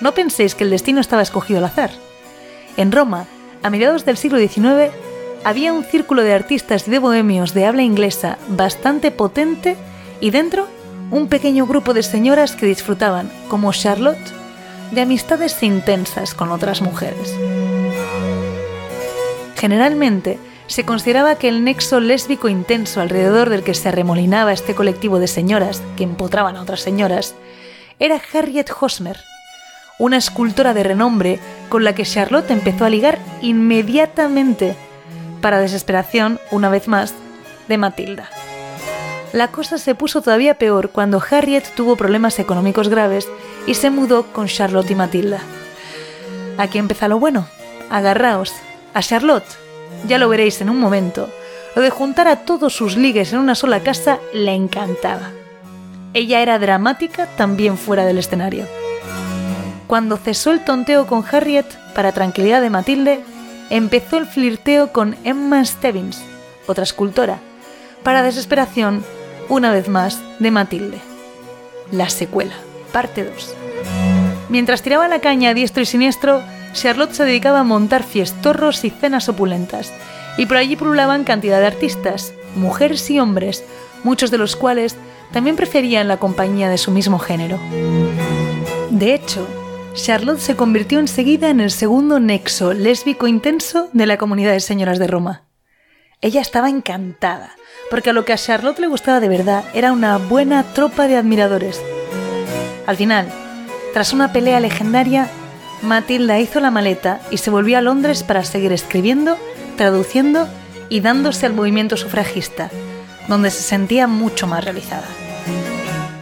No 0.00 0.12
penséis 0.12 0.54
que 0.54 0.64
el 0.64 0.70
destino 0.70 1.00
estaba 1.00 1.22
escogido 1.22 1.58
al 1.58 1.64
azar. 1.66 1.90
En 2.76 2.92
Roma, 2.92 3.26
a 3.62 3.70
mediados 3.70 4.04
del 4.04 4.16
siglo 4.16 4.38
XIX, 4.38 4.92
había 5.44 5.72
un 5.72 5.84
círculo 5.84 6.22
de 6.22 6.32
artistas 6.32 6.88
y 6.88 6.90
de 6.90 6.98
bohemios 6.98 7.54
de 7.54 7.66
habla 7.66 7.82
inglesa 7.82 8.38
bastante 8.48 9.10
potente 9.10 9.76
y 10.20 10.30
dentro 10.30 10.68
un 11.10 11.28
pequeño 11.28 11.66
grupo 11.66 11.94
de 11.94 12.02
señoras 12.02 12.56
que 12.56 12.66
disfrutaban, 12.66 13.30
como 13.48 13.72
Charlotte, 13.72 14.32
de 14.90 15.02
amistades 15.02 15.62
intensas 15.62 16.34
con 16.34 16.50
otras 16.50 16.82
mujeres. 16.82 17.34
Generalmente, 19.56 20.38
se 20.66 20.84
consideraba 20.84 21.36
que 21.36 21.48
el 21.48 21.64
nexo 21.64 22.00
lésbico 22.00 22.48
intenso 22.48 23.00
alrededor 23.00 23.50
del 23.50 23.62
que 23.62 23.74
se 23.74 23.88
arremolinaba 23.88 24.52
este 24.52 24.74
colectivo 24.74 25.18
de 25.18 25.28
señoras 25.28 25.82
que 25.96 26.04
empotraban 26.04 26.56
a 26.56 26.62
otras 26.62 26.80
señoras 26.80 27.34
era 27.98 28.20
Harriet 28.32 28.70
Hosmer, 28.80 29.18
una 29.98 30.16
escultora 30.16 30.74
de 30.74 30.82
renombre 30.82 31.38
con 31.68 31.84
la 31.84 31.94
que 31.94 32.04
Charlotte 32.04 32.50
empezó 32.50 32.84
a 32.84 32.90
ligar 32.90 33.18
inmediatamente, 33.42 34.74
para 35.40 35.60
desesperación, 35.60 36.40
una 36.50 36.70
vez 36.70 36.88
más, 36.88 37.14
de 37.68 37.78
Matilda. 37.78 38.28
La 39.32 39.48
cosa 39.48 39.78
se 39.78 39.94
puso 39.94 40.22
todavía 40.22 40.58
peor 40.58 40.90
cuando 40.90 41.22
Harriet 41.30 41.64
tuvo 41.74 41.96
problemas 41.96 42.38
económicos 42.38 42.88
graves 42.88 43.28
y 43.66 43.74
se 43.74 43.90
mudó 43.90 44.32
con 44.32 44.46
Charlotte 44.46 44.90
y 44.90 44.94
Matilda. 44.94 45.40
Aquí 46.56 46.78
empieza 46.78 47.08
lo 47.08 47.18
bueno. 47.18 47.46
Agarraos. 47.90 48.52
A 48.94 49.02
Charlotte, 49.02 49.58
ya 50.06 50.18
lo 50.18 50.28
veréis 50.28 50.60
en 50.60 50.70
un 50.70 50.78
momento, 50.78 51.28
lo 51.74 51.82
de 51.82 51.90
juntar 51.90 52.28
a 52.28 52.44
todos 52.44 52.74
sus 52.74 52.96
ligues 52.96 53.32
en 53.32 53.38
una 53.38 53.54
sola 53.54 53.80
casa 53.80 54.18
le 54.32 54.54
encantaba. 54.54 55.30
Ella 56.12 56.40
era 56.40 56.58
dramática 56.58 57.26
también 57.36 57.76
fuera 57.76 58.04
del 58.04 58.18
escenario. 58.18 58.66
Cuando 59.86 60.16
cesó 60.16 60.52
el 60.52 60.64
tonteo 60.64 61.06
con 61.06 61.24
Harriet, 61.30 61.66
para 61.94 62.12
tranquilidad 62.12 62.62
de 62.62 62.70
Matilde, 62.70 63.20
empezó 63.70 64.18
el 64.18 64.26
flirteo 64.26 64.92
con 64.92 65.16
Emma 65.24 65.64
Stebbins, 65.64 66.22
otra 66.66 66.84
escultora, 66.84 67.38
para 68.02 68.22
desesperación, 68.22 69.04
una 69.48 69.72
vez 69.72 69.88
más, 69.88 70.20
de 70.38 70.50
Matilde. 70.50 70.98
La 71.90 72.08
secuela, 72.08 72.54
parte 72.92 73.24
2. 73.24 73.54
Mientras 74.48 74.82
tiraba 74.82 75.08
la 75.08 75.20
caña 75.20 75.50
a 75.50 75.54
diestro 75.54 75.82
y 75.82 75.86
siniestro, 75.86 76.42
Charlotte 76.74 77.14
se 77.14 77.24
dedicaba 77.24 77.60
a 77.60 77.64
montar 77.64 78.02
fiestorros 78.02 78.84
y 78.84 78.90
cenas 78.90 79.28
opulentas, 79.28 79.92
y 80.36 80.46
por 80.46 80.58
allí 80.58 80.76
pululaban 80.76 81.24
cantidad 81.24 81.60
de 81.60 81.66
artistas, 81.68 82.34
mujeres 82.56 83.08
y 83.10 83.20
hombres, 83.20 83.64
muchos 84.02 84.30
de 84.30 84.38
los 84.38 84.56
cuales 84.56 84.96
también 85.32 85.56
preferían 85.56 86.08
la 86.08 86.18
compañía 86.18 86.68
de 86.68 86.76
su 86.76 86.90
mismo 86.90 87.18
género. 87.18 87.58
De 88.90 89.14
hecho, 89.14 89.46
Charlotte 89.94 90.40
se 90.40 90.56
convirtió 90.56 90.98
enseguida 90.98 91.48
en 91.48 91.60
el 91.60 91.70
segundo 91.70 92.20
nexo 92.20 92.72
lésbico 92.72 93.28
intenso 93.28 93.88
de 93.92 94.06
la 94.06 94.18
comunidad 94.18 94.52
de 94.52 94.60
señoras 94.60 94.98
de 94.98 95.06
Roma. 95.06 95.44
Ella 96.20 96.40
estaba 96.40 96.68
encantada, 96.68 97.52
porque 97.90 98.10
a 98.10 98.12
lo 98.12 98.24
que 98.24 98.32
a 98.32 98.38
Charlotte 98.38 98.80
le 98.80 98.88
gustaba 98.88 99.20
de 99.20 99.28
verdad 99.28 99.64
era 99.74 99.92
una 99.92 100.18
buena 100.18 100.64
tropa 100.64 101.06
de 101.06 101.16
admiradores. 101.16 101.80
Al 102.86 102.96
final, 102.96 103.28
tras 103.92 104.12
una 104.12 104.32
pelea 104.32 104.58
legendaria, 104.58 105.28
Matilda 105.84 106.40
hizo 106.40 106.60
la 106.60 106.70
maleta 106.70 107.20
y 107.30 107.38
se 107.38 107.50
volvió 107.50 107.78
a 107.78 107.82
Londres 107.82 108.22
para 108.22 108.42
seguir 108.42 108.72
escribiendo, 108.72 109.36
traduciendo 109.76 110.48
y 110.88 111.00
dándose 111.00 111.46
al 111.46 111.52
movimiento 111.52 111.96
sufragista, 111.96 112.70
donde 113.28 113.50
se 113.50 113.62
sentía 113.62 114.06
mucho 114.06 114.46
más 114.46 114.64
realizada. 114.64 115.06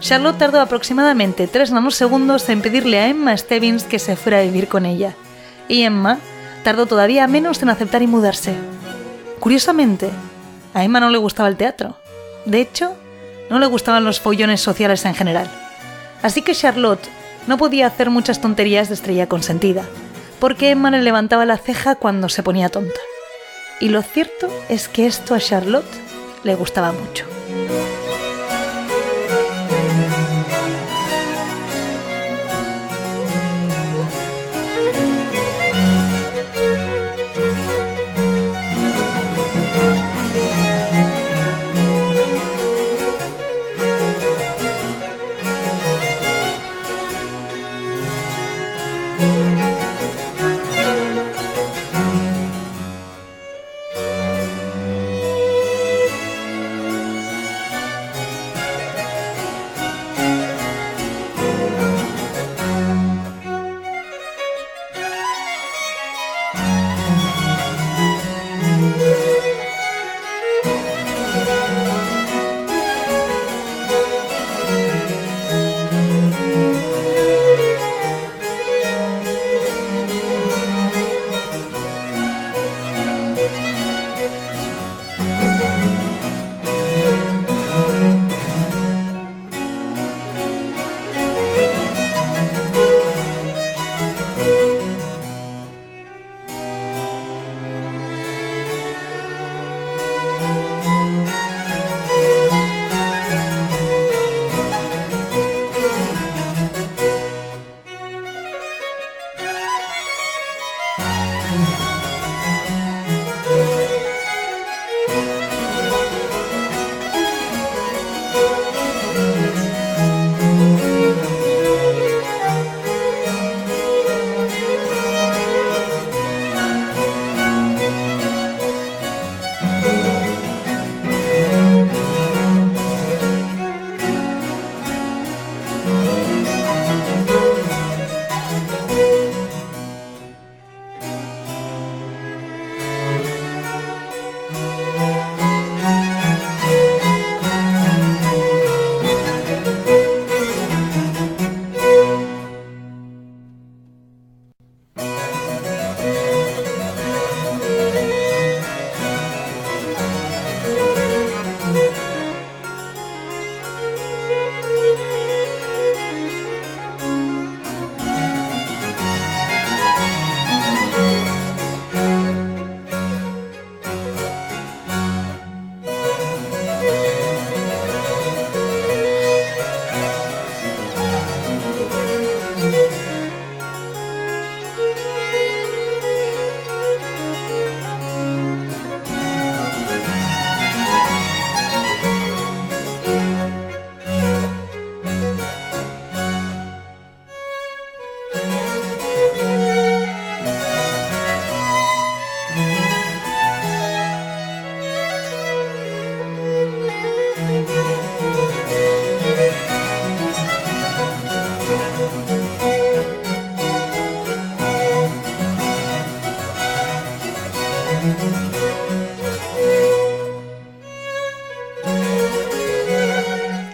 Charlotte 0.01 0.39
tardó 0.39 0.61
aproximadamente 0.61 1.47
tres 1.47 1.71
nanosegundos 1.71 2.49
en 2.49 2.61
pedirle 2.61 2.99
a 2.99 3.09
Emma 3.09 3.37
Stebbins 3.37 3.85
que 3.85 4.01
se 4.01 4.17
fuera 4.17 4.39
a 4.39 4.43
vivir 4.43 4.67
con 4.67 4.85
ella, 4.85 5.15
y 5.69 5.83
Emma 5.83 6.19
tardó 6.65 6.87
todavía 6.87 7.27
menos 7.29 7.63
en 7.63 7.69
aceptar 7.69 8.03
y 8.03 8.09
mudarse. 8.09 8.55
Curiosamente, 9.39 10.11
a 10.75 10.85
Emma 10.85 11.01
no 11.01 11.11
le 11.11 11.19
gustaba 11.19 11.49
el 11.49 11.57
teatro. 11.57 11.97
De 12.45 12.61
hecho, 12.61 12.95
no 13.49 13.59
le 13.59 13.67
gustaban 13.67 14.05
los 14.05 14.21
follones 14.21 14.61
sociales 14.61 15.05
en 15.05 15.15
general. 15.15 15.51
Así 16.23 16.43
que 16.43 16.55
Charlotte 16.55 17.09
no 17.47 17.59
podía 17.59 17.87
hacer 17.87 18.11
muchas 18.11 18.41
tonterías 18.41 18.89
de 18.89 18.95
estrella 18.95 19.29
consentida, 19.29 19.85
porque 20.39 20.71
Emma 20.71 20.91
le 20.91 21.03
levantaba 21.03 21.47
la 21.47 21.59
ceja 21.59 21.95
cuando 21.95 22.29
se 22.29 22.43
ponía 22.43 22.69
tonta. 22.69 23.01
Y 23.81 23.89
lo 23.89 24.03
cierto 24.03 24.49
es 24.69 24.89
que 24.89 25.07
esto 25.07 25.35
a 25.35 25.41
Charlotte 25.41 25.85
le 26.45 26.55
gustaba 26.55 26.93
mucho. 26.93 27.27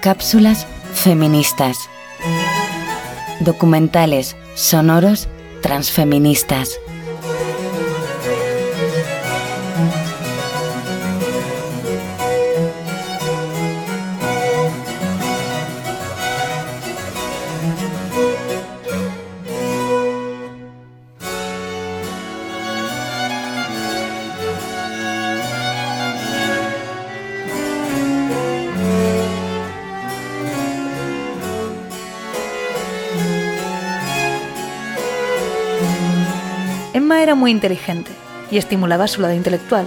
Cápsulas 0.08 0.66
feministas. 0.94 1.76
Documentales 3.40 4.36
sonoros 4.54 5.28
transfeministas. 5.60 6.80
Inteligente 37.50 38.10
y 38.50 38.58
estimulaba 38.58 39.08
su 39.08 39.20
lado 39.20 39.34
intelectual. 39.34 39.86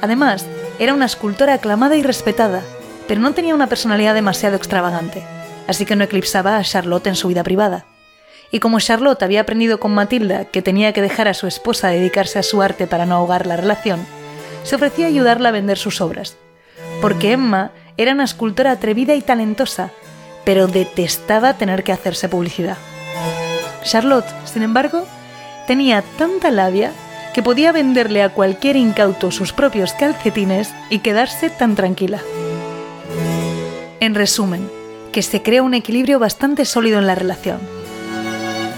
Además, 0.00 0.46
era 0.78 0.94
una 0.94 1.06
escultora 1.06 1.54
aclamada 1.54 1.96
y 1.96 2.02
respetada, 2.02 2.62
pero 3.06 3.20
no 3.20 3.32
tenía 3.32 3.54
una 3.54 3.66
personalidad 3.66 4.14
demasiado 4.14 4.56
extravagante, 4.56 5.22
así 5.66 5.84
que 5.84 5.96
no 5.96 6.04
eclipsaba 6.04 6.56
a 6.56 6.62
Charlotte 6.62 7.06
en 7.06 7.16
su 7.16 7.28
vida 7.28 7.42
privada. 7.42 7.86
Y 8.50 8.60
como 8.60 8.80
Charlotte 8.80 9.22
había 9.22 9.42
aprendido 9.42 9.78
con 9.80 9.92
Matilda 9.92 10.44
que 10.44 10.62
tenía 10.62 10.92
que 10.92 11.02
dejar 11.02 11.28
a 11.28 11.34
su 11.34 11.46
esposa 11.46 11.88
dedicarse 11.88 12.38
a 12.38 12.42
su 12.42 12.62
arte 12.62 12.86
para 12.86 13.06
no 13.06 13.16
ahogar 13.16 13.46
la 13.46 13.56
relación, 13.56 14.06
se 14.62 14.76
ofrecía 14.76 15.06
a 15.06 15.08
ayudarla 15.08 15.50
a 15.50 15.52
vender 15.52 15.78
sus 15.78 16.00
obras. 16.00 16.36
Porque 17.00 17.32
Emma 17.32 17.72
era 17.96 18.12
una 18.12 18.24
escultora 18.24 18.72
atrevida 18.72 19.14
y 19.14 19.22
talentosa, 19.22 19.90
pero 20.44 20.66
detestaba 20.66 21.54
tener 21.54 21.84
que 21.84 21.92
hacerse 21.92 22.28
publicidad. 22.28 22.78
Charlotte, 23.82 24.28
sin 24.44 24.62
embargo, 24.62 25.06
tenía 25.68 26.02
tanta 26.16 26.50
labia 26.50 26.92
que 27.34 27.42
podía 27.42 27.72
venderle 27.72 28.22
a 28.22 28.30
cualquier 28.30 28.74
incauto 28.74 29.30
sus 29.30 29.52
propios 29.52 29.92
calcetines 29.92 30.74
y 30.88 31.00
quedarse 31.00 31.50
tan 31.50 31.76
tranquila. 31.76 32.20
En 34.00 34.14
resumen, 34.14 34.68
que 35.12 35.22
se 35.22 35.42
crea 35.42 35.62
un 35.62 35.74
equilibrio 35.74 36.18
bastante 36.18 36.64
sólido 36.64 36.98
en 36.98 37.06
la 37.06 37.14
relación. 37.14 37.60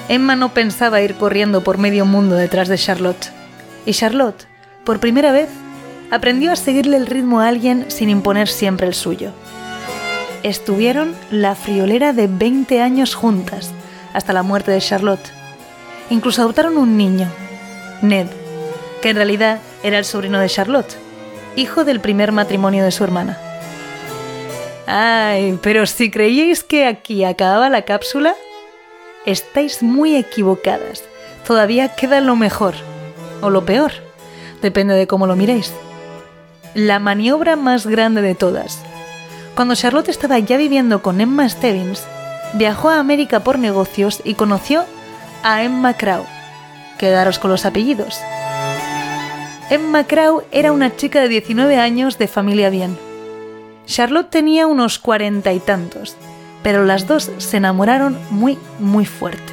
Emma 0.08 0.34
no 0.34 0.52
pensaba 0.52 1.00
ir 1.00 1.14
corriendo 1.14 1.62
por 1.62 1.78
medio 1.78 2.04
mundo 2.06 2.34
detrás 2.34 2.66
de 2.66 2.76
Charlotte. 2.76 3.30
Y 3.86 3.92
Charlotte, 3.92 4.46
por 4.84 4.98
primera 4.98 5.30
vez, 5.30 5.48
aprendió 6.10 6.50
a 6.50 6.56
seguirle 6.56 6.96
el 6.96 7.06
ritmo 7.06 7.40
a 7.40 7.46
alguien 7.46 7.86
sin 7.88 8.10
imponer 8.10 8.48
siempre 8.48 8.88
el 8.88 8.94
suyo. 8.94 9.30
Estuvieron 10.42 11.14
la 11.30 11.54
friolera 11.54 12.12
de 12.12 12.26
20 12.26 12.82
años 12.82 13.14
juntas, 13.14 13.70
hasta 14.12 14.32
la 14.32 14.42
muerte 14.42 14.72
de 14.72 14.80
Charlotte. 14.80 15.39
Incluso 16.10 16.42
adoptaron 16.42 16.76
un 16.76 16.96
niño, 16.96 17.28
Ned, 18.02 18.26
que 19.00 19.10
en 19.10 19.16
realidad 19.16 19.60
era 19.82 19.98
el 19.98 20.04
sobrino 20.04 20.40
de 20.40 20.48
Charlotte, 20.48 20.96
hijo 21.56 21.84
del 21.84 22.00
primer 22.00 22.32
matrimonio 22.32 22.84
de 22.84 22.90
su 22.90 23.04
hermana. 23.04 23.38
Ay, 24.86 25.58
pero 25.62 25.86
si 25.86 26.10
creíais 26.10 26.64
que 26.64 26.86
aquí 26.86 27.24
acababa 27.24 27.70
la 27.70 27.82
cápsula, 27.82 28.34
estáis 29.24 29.82
muy 29.84 30.16
equivocadas. 30.16 31.04
Todavía 31.46 31.94
queda 31.94 32.20
lo 32.20 32.34
mejor, 32.34 32.74
o 33.40 33.50
lo 33.50 33.64
peor, 33.64 33.92
depende 34.62 34.94
de 34.94 35.06
cómo 35.06 35.28
lo 35.28 35.36
miréis. 35.36 35.72
La 36.74 36.98
maniobra 36.98 37.54
más 37.54 37.86
grande 37.86 38.20
de 38.20 38.34
todas. 38.34 38.80
Cuando 39.54 39.74
Charlotte 39.74 40.08
estaba 40.08 40.38
ya 40.38 40.56
viviendo 40.56 41.02
con 41.02 41.20
Emma 41.20 41.48
Stebbins, 41.48 42.04
viajó 42.54 42.88
a 42.88 42.98
América 42.98 43.40
por 43.40 43.58
negocios 43.58 44.20
y 44.24 44.34
conoció 44.34 44.84
a 45.42 45.62
Emma 45.62 45.94
Crow. 45.94 46.24
Quedaros 46.98 47.38
con 47.38 47.50
los 47.50 47.64
apellidos. 47.64 48.20
Emma 49.70 50.04
Crow 50.04 50.42
era 50.50 50.72
una 50.72 50.96
chica 50.96 51.20
de 51.20 51.28
19 51.28 51.78
años 51.78 52.18
de 52.18 52.28
familia 52.28 52.70
bien. 52.70 52.98
Charlotte 53.86 54.30
tenía 54.30 54.66
unos 54.66 54.98
cuarenta 54.98 55.52
y 55.52 55.60
tantos, 55.60 56.16
pero 56.62 56.84
las 56.84 57.06
dos 57.06 57.30
se 57.38 57.56
enamoraron 57.56 58.18
muy, 58.30 58.58
muy 58.78 59.06
fuerte. 59.06 59.52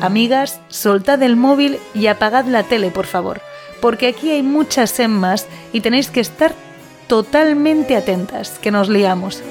Amigas, 0.00 0.60
soltad 0.68 1.22
el 1.22 1.36
móvil 1.36 1.78
y 1.94 2.06
apagad 2.06 2.44
la 2.46 2.62
tele, 2.62 2.90
por 2.90 3.06
favor, 3.06 3.40
porque 3.80 4.06
aquí 4.06 4.30
hay 4.30 4.42
muchas 4.42 4.98
Emmas 5.00 5.46
y 5.72 5.80
tenéis 5.80 6.08
que 6.08 6.20
estar 6.20 6.54
totalmente 7.08 7.96
atentas, 7.96 8.58
que 8.60 8.70
nos 8.70 8.88
liamos. 8.88 9.42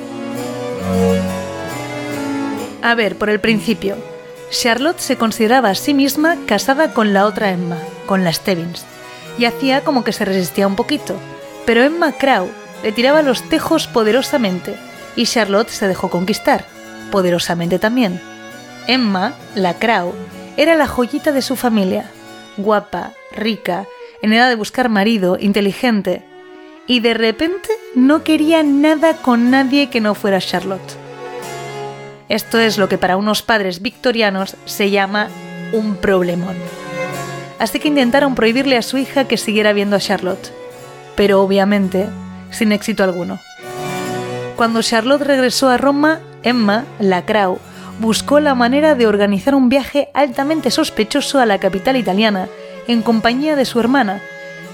A 2.82 2.96
ver, 2.96 3.18
por 3.18 3.30
el 3.30 3.42
principio. 3.42 4.17
Charlotte 4.50 5.00
se 5.00 5.18
consideraba 5.18 5.70
a 5.70 5.76
sí 5.76 5.94
misma 5.94 6.38
casada 6.46 6.94
con 6.94 7.14
la 7.14 7.26
otra 7.26 7.52
Emma, 7.52 7.78
con 8.06 8.24
la 8.24 8.32
Stebbins, 8.32 8.86
y 9.38 9.46
hacía 9.46 9.84
como 9.84 10.04
que 10.04 10.14
se 10.14 10.26
resistía 10.26 10.68
un 10.68 10.76
poquito, 10.76 11.16
pero 11.66 11.84
Emma 11.84 12.14
Crow 12.14 12.50
le 12.84 12.92
tiraba 12.92 13.22
los 13.22 13.44
tejos 13.50 13.88
poderosamente 13.88 14.76
y 15.16 15.26
Charlotte 15.26 15.70
se 15.70 15.88
dejó 15.88 16.10
conquistar, 16.10 16.66
poderosamente 17.12 17.78
también. 17.78 18.22
Emma, 18.88 19.34
la 19.54 19.74
Crow, 19.74 20.14
era 20.56 20.76
la 20.76 20.88
joyita 20.88 21.32
de 21.34 21.42
su 21.42 21.56
familia, 21.56 22.10
guapa, 22.56 23.12
rica, 23.36 23.86
en 24.22 24.34
edad 24.34 24.48
de 24.50 24.56
buscar 24.56 24.90
marido, 24.90 25.38
inteligente, 25.40 26.24
y 26.88 27.02
de 27.02 27.14
repente 27.14 27.70
no 27.96 28.24
quería 28.24 28.64
nada 28.64 29.18
con 29.18 29.52
nadie 29.52 29.90
que 29.90 30.00
no 30.00 30.16
fuera 30.16 30.40
Charlotte. 30.40 31.07
Esto 32.30 32.60
es 32.60 32.78
lo 32.78 32.90
que 32.90 32.98
para 32.98 33.18
unos 33.18 33.42
padres 33.42 33.82
victorianos 33.82 34.56
se 34.66 34.90
llama 34.90 35.30
un 35.72 35.96
problemón. 35.96 36.56
Así 37.60 37.80
que 37.80 37.88
intentaron 37.88 38.36
prohibirle 38.36 38.78
a 38.78 38.82
su 38.82 38.98
hija 38.98 39.26
que 39.26 39.38
siguiera 39.38 39.74
viendo 39.74 39.96
a 39.96 40.00
Charlotte, 40.00 40.52
pero 41.16 41.42
obviamente 41.42 42.08
sin 42.52 42.72
éxito 42.72 43.04
alguno. 43.04 43.40
Cuando 44.56 44.82
Charlotte 44.82 45.22
regresó 45.22 45.70
a 45.70 45.78
Roma, 45.78 46.20
Emma, 46.44 46.86
la 47.00 47.26
Crow, 47.26 47.60
buscó 48.00 48.40
la 48.40 48.56
manera 48.56 48.96
de 48.96 49.08
organizar 49.08 49.56
un 49.56 49.70
viaje 49.70 50.10
altamente 50.14 50.72
sospechoso 50.72 51.40
a 51.40 51.46
la 51.46 51.60
capital 51.60 51.96
italiana, 51.96 52.48
en 52.88 53.02
compañía 53.02 53.56
de 53.56 53.66
su 53.66 53.80
hermana, 53.80 54.22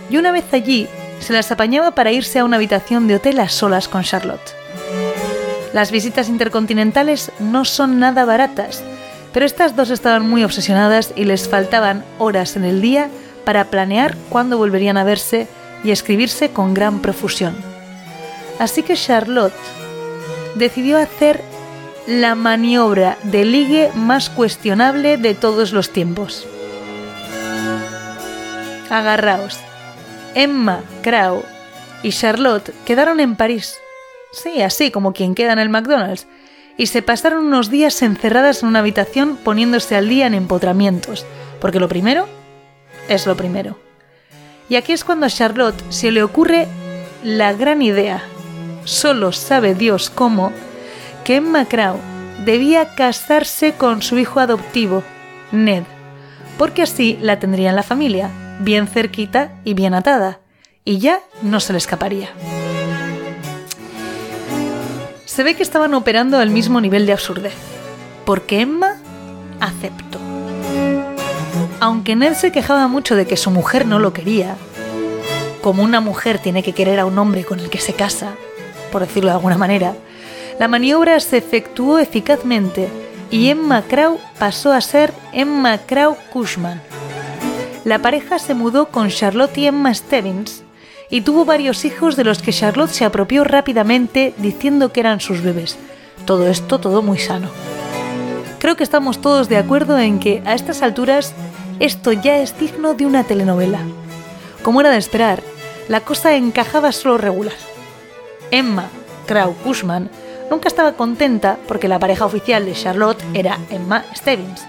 y 0.10 0.18
una 0.18 0.32
vez 0.32 0.46
allí 0.54 0.88
se 1.20 1.34
las 1.34 1.52
apañaba 1.52 1.92
para 1.92 2.12
irse 2.12 2.39
a 2.39 2.46
una 2.46 2.58
habitación 2.58 3.08
de 3.08 3.16
hotel 3.16 3.39
a 3.39 3.50
solas 3.50 3.88
con 3.88 4.04
Charlotte. 4.04 4.54
Las 5.73 5.91
visitas 5.91 6.29
intercontinentales 6.29 7.31
no 7.39 7.65
son 7.65 7.99
nada 7.99 8.25
baratas, 8.25 8.83
pero 9.33 9.45
estas 9.45 9.75
dos 9.75 9.89
estaban 9.89 10.29
muy 10.29 10.43
obsesionadas 10.43 11.12
y 11.15 11.25
les 11.25 11.49
faltaban 11.49 12.05
horas 12.19 12.55
en 12.55 12.63
el 12.63 12.81
día 12.81 13.09
para 13.43 13.65
planear 13.65 14.15
cuándo 14.29 14.57
volverían 14.57 14.97
a 14.97 15.03
verse 15.03 15.47
y 15.83 15.89
escribirse 15.89 16.51
con 16.51 16.75
gran 16.75 17.01
profusión. 17.01 17.55
Así 18.59 18.83
que 18.83 18.95
Charlotte 18.95 19.53
decidió 20.55 20.99
hacer 20.99 21.41
la 22.05 22.36
maniobra 22.36 23.17
de 23.23 23.43
ligue 23.43 23.89
más 23.95 24.29
cuestionable 24.29 25.17
de 25.17 25.33
todos 25.33 25.73
los 25.73 25.89
tiempos. 25.89 26.47
Agarraos. 28.89 29.57
Emma, 30.36 30.81
Crow 31.01 31.43
y 32.03 32.12
Charlotte 32.12 32.73
quedaron 32.86 33.19
en 33.19 33.36
París. 33.36 33.83
Sí, 34.34 34.62
así 34.62 34.89
como 34.91 35.13
quien 35.13 35.36
queda 35.36 35.54
en 35.54 35.60
el 35.60 35.69
McDonald's. 35.69 36.28
Y 36.76 36.88
se 36.88 37.04
pasaron 37.04 37.46
unos 37.46 37.69
días 37.69 38.02
encerradas 38.02 38.63
en 38.63 38.69
una 38.69 38.80
habitación 38.80 39.38
poniéndose 39.38 39.96
al 39.96 40.10
día 40.10 40.26
en 40.26 40.34
empotramientos. 40.34 41.26
Porque 41.62 41.80
lo 41.80 41.88
primero 41.88 42.28
es 43.08 43.28
lo 43.28 43.38
primero. 43.38 43.78
Y 44.69 44.76
aquí 44.76 44.91
es 44.91 45.04
cuando 45.04 45.28
a 45.28 45.30
Charlotte 45.30 45.80
se 45.89 46.12
le 46.12 46.24
ocurre 46.24 46.67
la 47.24 47.54
gran 47.54 47.82
idea, 47.82 48.24
solo 48.86 49.32
sabe 49.32 49.76
Dios 49.76 50.10
cómo, 50.10 50.52
que 51.24 51.36
Emma 51.36 51.65
Crow 51.65 51.98
debía 52.43 52.96
casarse 52.96 53.74
con 53.74 54.02
su 54.02 54.17
hijo 54.17 54.39
adoptivo, 54.39 55.04
Ned, 55.52 55.84
porque 56.58 56.82
así 56.82 57.17
la 57.22 57.39
tendría 57.39 57.69
en 57.69 57.76
la 57.76 57.84
familia, 57.84 58.32
bien 58.60 58.88
cerquita 58.88 59.52
y 59.63 59.74
bien 59.74 59.93
atada, 59.93 60.39
y 60.84 60.98
ya 60.98 61.19
no 61.41 61.60
se 61.60 61.74
le 61.74 61.78
escaparía. 61.78 62.30
Se 65.34 65.41
ve 65.41 65.56
que 65.56 65.63
estaban 65.63 65.96
operando 65.96 66.38
al 66.38 66.52
mismo 66.52 66.80
nivel 66.80 67.08
de 67.08 67.13
absurdez, 67.13 67.56
porque 68.24 68.62
Emma 68.62 68.98
aceptó. 69.60 70.19
Aunque 71.80 72.15
Ned 72.15 72.36
se 72.36 72.52
quejaba 72.52 72.88
mucho 72.88 73.15
de 73.15 73.26
que 73.26 73.36
su 73.36 73.50
mujer 73.50 73.88
no 73.88 73.98
lo 73.98 74.13
quería, 74.13 74.58
como 75.63 75.82
una 75.82 76.02
mujer 76.02 76.38
tiene 76.38 76.62
que 76.62 76.74
querer 76.74 77.00
a 77.00 77.08
un 77.08 77.17
hombre 77.17 77.46
con 77.46 77.60
el 77.60 77.72
que 77.72 77.80
se 77.80 77.93
casa, 77.93 78.36
por 78.91 79.02
decirlo 79.02 79.32
de 79.32 79.38
alguna 79.38 79.58
manera, 79.58 79.96
la 80.60 80.67
maniobra 80.67 81.19
se 81.19 81.38
efectuó 81.38 81.98
eficazmente 81.98 82.88
y 83.32 83.50
Emma 83.50 83.82
Crow 83.82 84.19
pasó 84.38 84.72
a 84.72 84.82
ser 84.82 85.15
Emma 85.32 85.80
Crow 85.80 86.15
Cushman. 86.32 86.80
La 87.86 87.98
pareja 88.04 88.38
se 88.38 88.54
mudó 88.54 88.89
con 88.89 89.10
Charlotte 89.10 89.58
y 89.58 89.65
Emma 89.65 89.96
Stebbins 89.96 90.62
y 91.13 91.21
tuvo 91.21 91.45
varios 91.45 91.86
hijos 91.86 92.15
de 92.15 92.23
los 92.23 92.41
que 92.41 92.52
Charlotte 92.52 92.89
se 92.89 93.06
apropió 93.06 93.43
rápidamente 93.43 94.34
diciendo 94.38 94.91
que 94.91 94.99
eran 94.99 95.19
sus 95.19 95.43
bebés. 95.43 95.78
Todo 96.26 96.47
esto, 96.47 96.80
todo 96.80 97.04
muy 97.04 97.19
sano. 97.19 97.49
Creo 98.58 98.76
que 98.76 98.84
estamos 98.84 99.21
todos 99.21 99.47
de 99.47 99.58
acuerdo 99.58 99.99
en 99.99 100.19
que 100.19 100.41
a 100.43 100.56
estas 100.56 100.82
alturas 100.82 101.36
esto 101.80 102.13
ya 102.13 102.39
es 102.39 102.58
digno 102.58 102.95
de 102.95 103.06
una 103.06 103.23
telenovela. 103.26 103.82
Como 104.63 104.82
era 104.82 104.89
de 104.89 104.97
esperar, 104.97 105.43
la 105.88 105.99
cosa 105.99 106.34
encajaba 106.34 106.91
solo 106.91 107.19
regular. 107.19 107.54
Emma 108.49 108.89
Krau 109.28 109.54
Cushman 109.63 110.10
nunca 110.49 110.67
estaba 110.67 110.93
contenta 110.93 111.60
porque 111.67 111.88
la 111.88 111.99
pareja 111.99 112.26
oficial 112.26 112.65
de 112.65 112.73
Charlotte 112.73 113.23
era 113.36 113.60
Emma 113.69 114.04
Stebbins. 114.15 114.65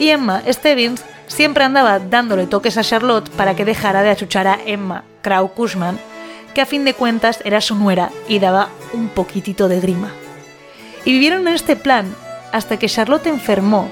Y 0.00 0.08
Emma 0.08 0.42
Stebbins 0.48 1.04
siempre 1.30 1.64
andaba 1.64 2.00
dándole 2.00 2.46
toques 2.46 2.76
a 2.76 2.82
Charlotte 2.82 3.30
para 3.30 3.54
que 3.54 3.64
dejara 3.64 4.02
de 4.02 4.10
achuchar 4.10 4.46
a 4.46 4.58
Emma 4.66 5.04
Krau 5.22 5.54
Cushman, 5.54 5.98
que 6.54 6.60
a 6.60 6.66
fin 6.66 6.84
de 6.84 6.92
cuentas 6.92 7.40
era 7.44 7.60
su 7.60 7.76
nuera 7.76 8.10
y 8.28 8.40
daba 8.40 8.68
un 8.92 9.08
poquitito 9.08 9.68
de 9.68 9.80
grima. 9.80 10.10
Y 11.04 11.12
vivieron 11.12 11.46
en 11.46 11.54
este 11.54 11.76
plan 11.76 12.14
hasta 12.52 12.78
que 12.78 12.88
Charlotte 12.88 13.28
enfermó, 13.28 13.88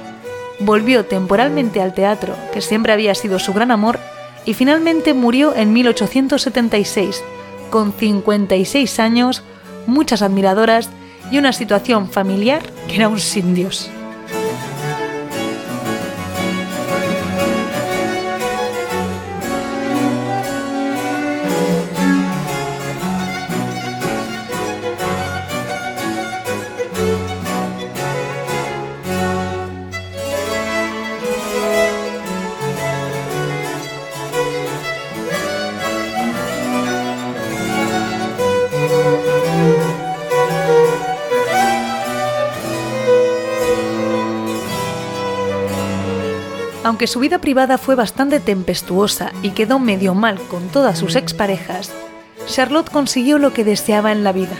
volvió 0.58 1.06
temporalmente 1.06 1.80
al 1.80 1.94
teatro, 1.94 2.34
que 2.52 2.60
siempre 2.60 2.92
había 2.92 3.14
sido 3.14 3.38
su 3.38 3.54
gran 3.54 3.70
amor, 3.70 4.00
y 4.44 4.54
finalmente 4.54 5.14
murió 5.14 5.54
en 5.54 5.72
1876, 5.72 7.22
con 7.70 7.92
56 7.92 8.98
años, 8.98 9.44
muchas 9.86 10.22
admiradoras 10.22 10.90
y 11.30 11.38
una 11.38 11.52
situación 11.52 12.10
familiar 12.10 12.62
que 12.88 12.96
era 12.96 13.08
un 13.08 13.20
sin 13.20 13.54
Dios. 13.54 13.90
Aunque 46.98 47.06
su 47.06 47.20
vida 47.20 47.38
privada 47.38 47.78
fue 47.78 47.94
bastante 47.94 48.40
tempestuosa 48.40 49.30
y 49.40 49.50
quedó 49.50 49.78
medio 49.78 50.16
mal 50.16 50.36
con 50.48 50.66
todas 50.66 50.98
sus 50.98 51.14
exparejas, 51.14 51.92
Charlotte 52.48 52.90
consiguió 52.90 53.38
lo 53.38 53.52
que 53.52 53.62
deseaba 53.62 54.10
en 54.10 54.24
la 54.24 54.32
vida, 54.32 54.56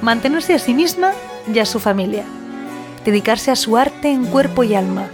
mantenerse 0.00 0.54
a 0.54 0.58
sí 0.58 0.72
misma 0.72 1.12
y 1.52 1.58
a 1.58 1.66
su 1.66 1.78
familia, 1.78 2.24
dedicarse 3.04 3.50
a 3.50 3.54
su 3.54 3.76
arte 3.76 4.10
en 4.10 4.24
cuerpo 4.24 4.64
y 4.64 4.74
alma 4.74 5.08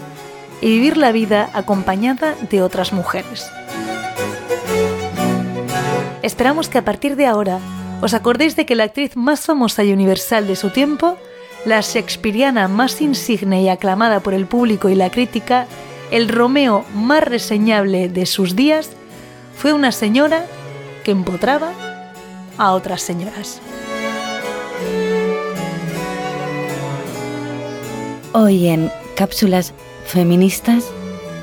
y 0.60 0.68
vivir 0.68 0.96
la 0.96 1.10
vida 1.10 1.50
acompañada 1.54 2.36
de 2.48 2.62
otras 2.62 2.92
mujeres. 2.92 3.50
Esperamos 6.22 6.68
que 6.68 6.78
a 6.78 6.84
partir 6.84 7.16
de 7.16 7.26
ahora 7.26 7.58
os 8.00 8.14
acordéis 8.14 8.54
de 8.54 8.64
que 8.64 8.76
la 8.76 8.84
actriz 8.84 9.16
más 9.16 9.40
famosa 9.40 9.82
y 9.82 9.92
universal 9.92 10.46
de 10.46 10.54
su 10.54 10.70
tiempo, 10.70 11.18
la 11.64 11.80
shakespeariana 11.80 12.68
más 12.68 13.00
insigne 13.00 13.60
y 13.62 13.68
aclamada 13.68 14.20
por 14.20 14.34
el 14.34 14.46
público 14.46 14.88
y 14.88 14.94
la 14.94 15.10
crítica, 15.10 15.66
el 16.10 16.28
Romeo 16.28 16.84
más 16.94 17.22
reseñable 17.22 18.08
de 18.08 18.26
sus 18.26 18.56
días 18.56 18.90
fue 19.56 19.72
una 19.72 19.92
señora 19.92 20.46
que 21.04 21.10
empotraba 21.10 21.72
a 22.58 22.72
otras 22.72 23.02
señoras. 23.02 23.60
Hoy 28.32 28.68
en 28.68 28.90
Cápsulas 29.16 29.72
Feministas, 30.06 30.84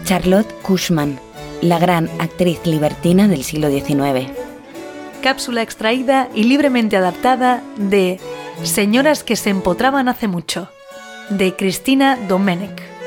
Charlotte 0.03 0.51
Cushman, 0.61 1.19
la 1.61 1.79
gran 1.79 2.09
actriz 2.19 2.59
libertina 2.65 3.27
del 3.27 3.43
siglo 3.43 3.69
XIX. 3.69 4.29
Cápsula 5.21 5.61
extraída 5.61 6.29
y 6.33 6.43
libremente 6.43 6.97
adaptada 6.97 7.63
de 7.77 8.19
Señoras 8.63 9.23
que 9.23 9.35
se 9.35 9.49
empotraban 9.49 10.07
hace 10.07 10.27
mucho, 10.27 10.69
de 11.29 11.55
Cristina 11.55 12.17
Domenech. 12.27 13.00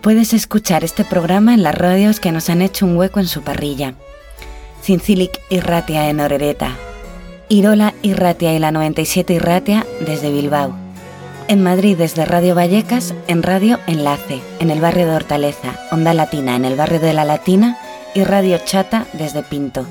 Puedes 0.00 0.32
escuchar 0.32 0.82
este 0.82 1.04
programa 1.04 1.52
en 1.52 1.62
las 1.62 1.74
radios 1.74 2.20
que 2.20 2.32
nos 2.32 2.48
han 2.48 2.62
hecho 2.62 2.86
un 2.86 2.96
hueco 2.96 3.20
en 3.20 3.26
su 3.26 3.42
parrilla. 3.42 3.92
Cincilic 4.82 5.38
Irratia 5.50 6.08
en 6.08 6.20
Orereta. 6.20 6.74
Irola 7.50 7.92
Irratia 8.00 8.54
y 8.54 8.58
la 8.58 8.72
97 8.72 9.34
Irratia 9.34 9.86
desde 10.06 10.30
Bilbao. 10.30 10.74
En 11.48 11.62
Madrid 11.62 11.98
desde 11.98 12.24
Radio 12.24 12.54
Vallecas 12.54 13.12
en 13.26 13.42
Radio 13.42 13.78
Enlace, 13.86 14.40
en 14.58 14.70
el 14.70 14.80
barrio 14.80 15.06
de 15.06 15.16
Hortaleza, 15.16 15.78
Onda 15.90 16.14
Latina 16.14 16.56
en 16.56 16.64
el 16.64 16.76
barrio 16.76 17.00
de 17.00 17.12
La 17.12 17.26
Latina 17.26 17.76
y 18.14 18.24
Radio 18.24 18.58
Chata 18.64 19.04
desde 19.12 19.42
Pinto. 19.42 19.84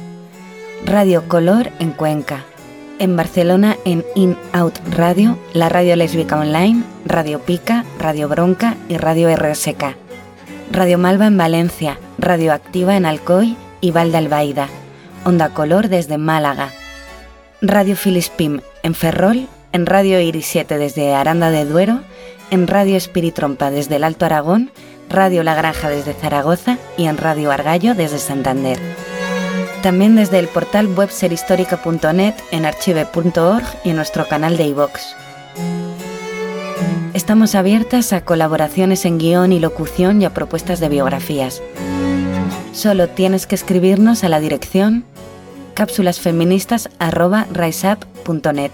Radio 0.86 1.28
Color 1.28 1.70
en 1.78 1.92
Cuenca. 1.92 2.46
En 3.00 3.16
Barcelona 3.16 3.78
en 3.86 4.04
In 4.14 4.38
Out 4.52 4.78
Radio, 4.92 5.40
la 5.54 5.70
radio 5.70 5.96
lésbica 5.96 6.38
online, 6.38 6.84
Radio 7.06 7.40
Pica, 7.40 7.86
Radio 7.98 8.28
Bronca 8.28 8.76
y 8.90 8.98
Radio 8.98 9.34
RSK. 9.34 9.96
Radio 10.70 10.98
Malva 10.98 11.28
en 11.28 11.38
Valencia, 11.38 11.98
Radio 12.18 12.52
Activa 12.52 12.98
en 12.98 13.06
Alcoy 13.06 13.56
y 13.80 13.92
Valdealbaida. 13.92 14.68
Onda 15.24 15.54
Color 15.54 15.88
desde 15.88 16.18
Málaga. 16.18 16.74
Radio 17.62 17.96
Filispim 17.96 18.60
en 18.84 18.94
Ferrol, 18.94 19.48
en 19.72 19.86
Radio 19.86 20.20
Iris 20.20 20.48
7 20.48 20.78
desde 20.78 21.16
Aranda 21.16 21.52
de 21.52 21.64
Duero, 21.64 22.02
en 22.52 22.68
Radio 22.68 22.98
Espiritrompa 22.98 23.72
desde 23.72 23.96
el 23.96 24.04
Alto 24.04 24.26
Aragón, 24.26 24.72
Radio 25.10 25.44
La 25.44 25.56
Granja 25.56 25.90
desde 25.90 26.14
Zaragoza 26.14 26.78
y 26.98 27.06
en 27.06 27.18
Radio 27.18 27.50
Argallo 27.50 27.96
desde 27.96 28.20
Santander. 28.20 28.78
También 29.82 30.16
desde 30.16 30.40
el 30.40 30.48
portal 30.50 30.88
webserhistórica.net, 30.88 32.34
en 32.52 32.66
archive.org 32.66 33.64
y 33.86 33.92
en 33.92 33.96
nuestro 33.96 34.28
canal 34.28 34.58
de 34.58 34.66
iVox. 34.66 35.16
Estamos 37.14 37.56
abiertas 37.56 38.12
a 38.12 38.26
colaboraciones 38.26 39.06
en 39.06 39.20
guion 39.20 39.54
y 39.54 39.60
locución 39.60 40.20
y 40.22 40.26
a 40.26 40.34
propuestas 40.34 40.80
de 40.80 40.90
biografías. 40.90 41.62
Solo 42.74 43.10
tienes 43.10 43.46
que 43.48 43.56
escribirnos 43.56 44.24
a 44.24 44.30
la 44.30 44.40
dirección 44.40 45.04
cápsulasfeministas.riseup.net. 45.76 48.72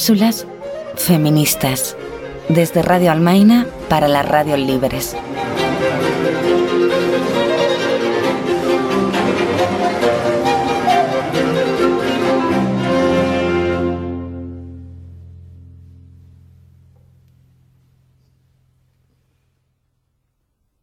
Cápsulas 0.00 0.46
feministas. 0.96 1.94
Desde 2.48 2.80
Radio 2.80 3.12
Almaina 3.12 3.66
para 3.90 4.08
las 4.08 4.26
radios 4.26 4.58
libres. 4.58 5.14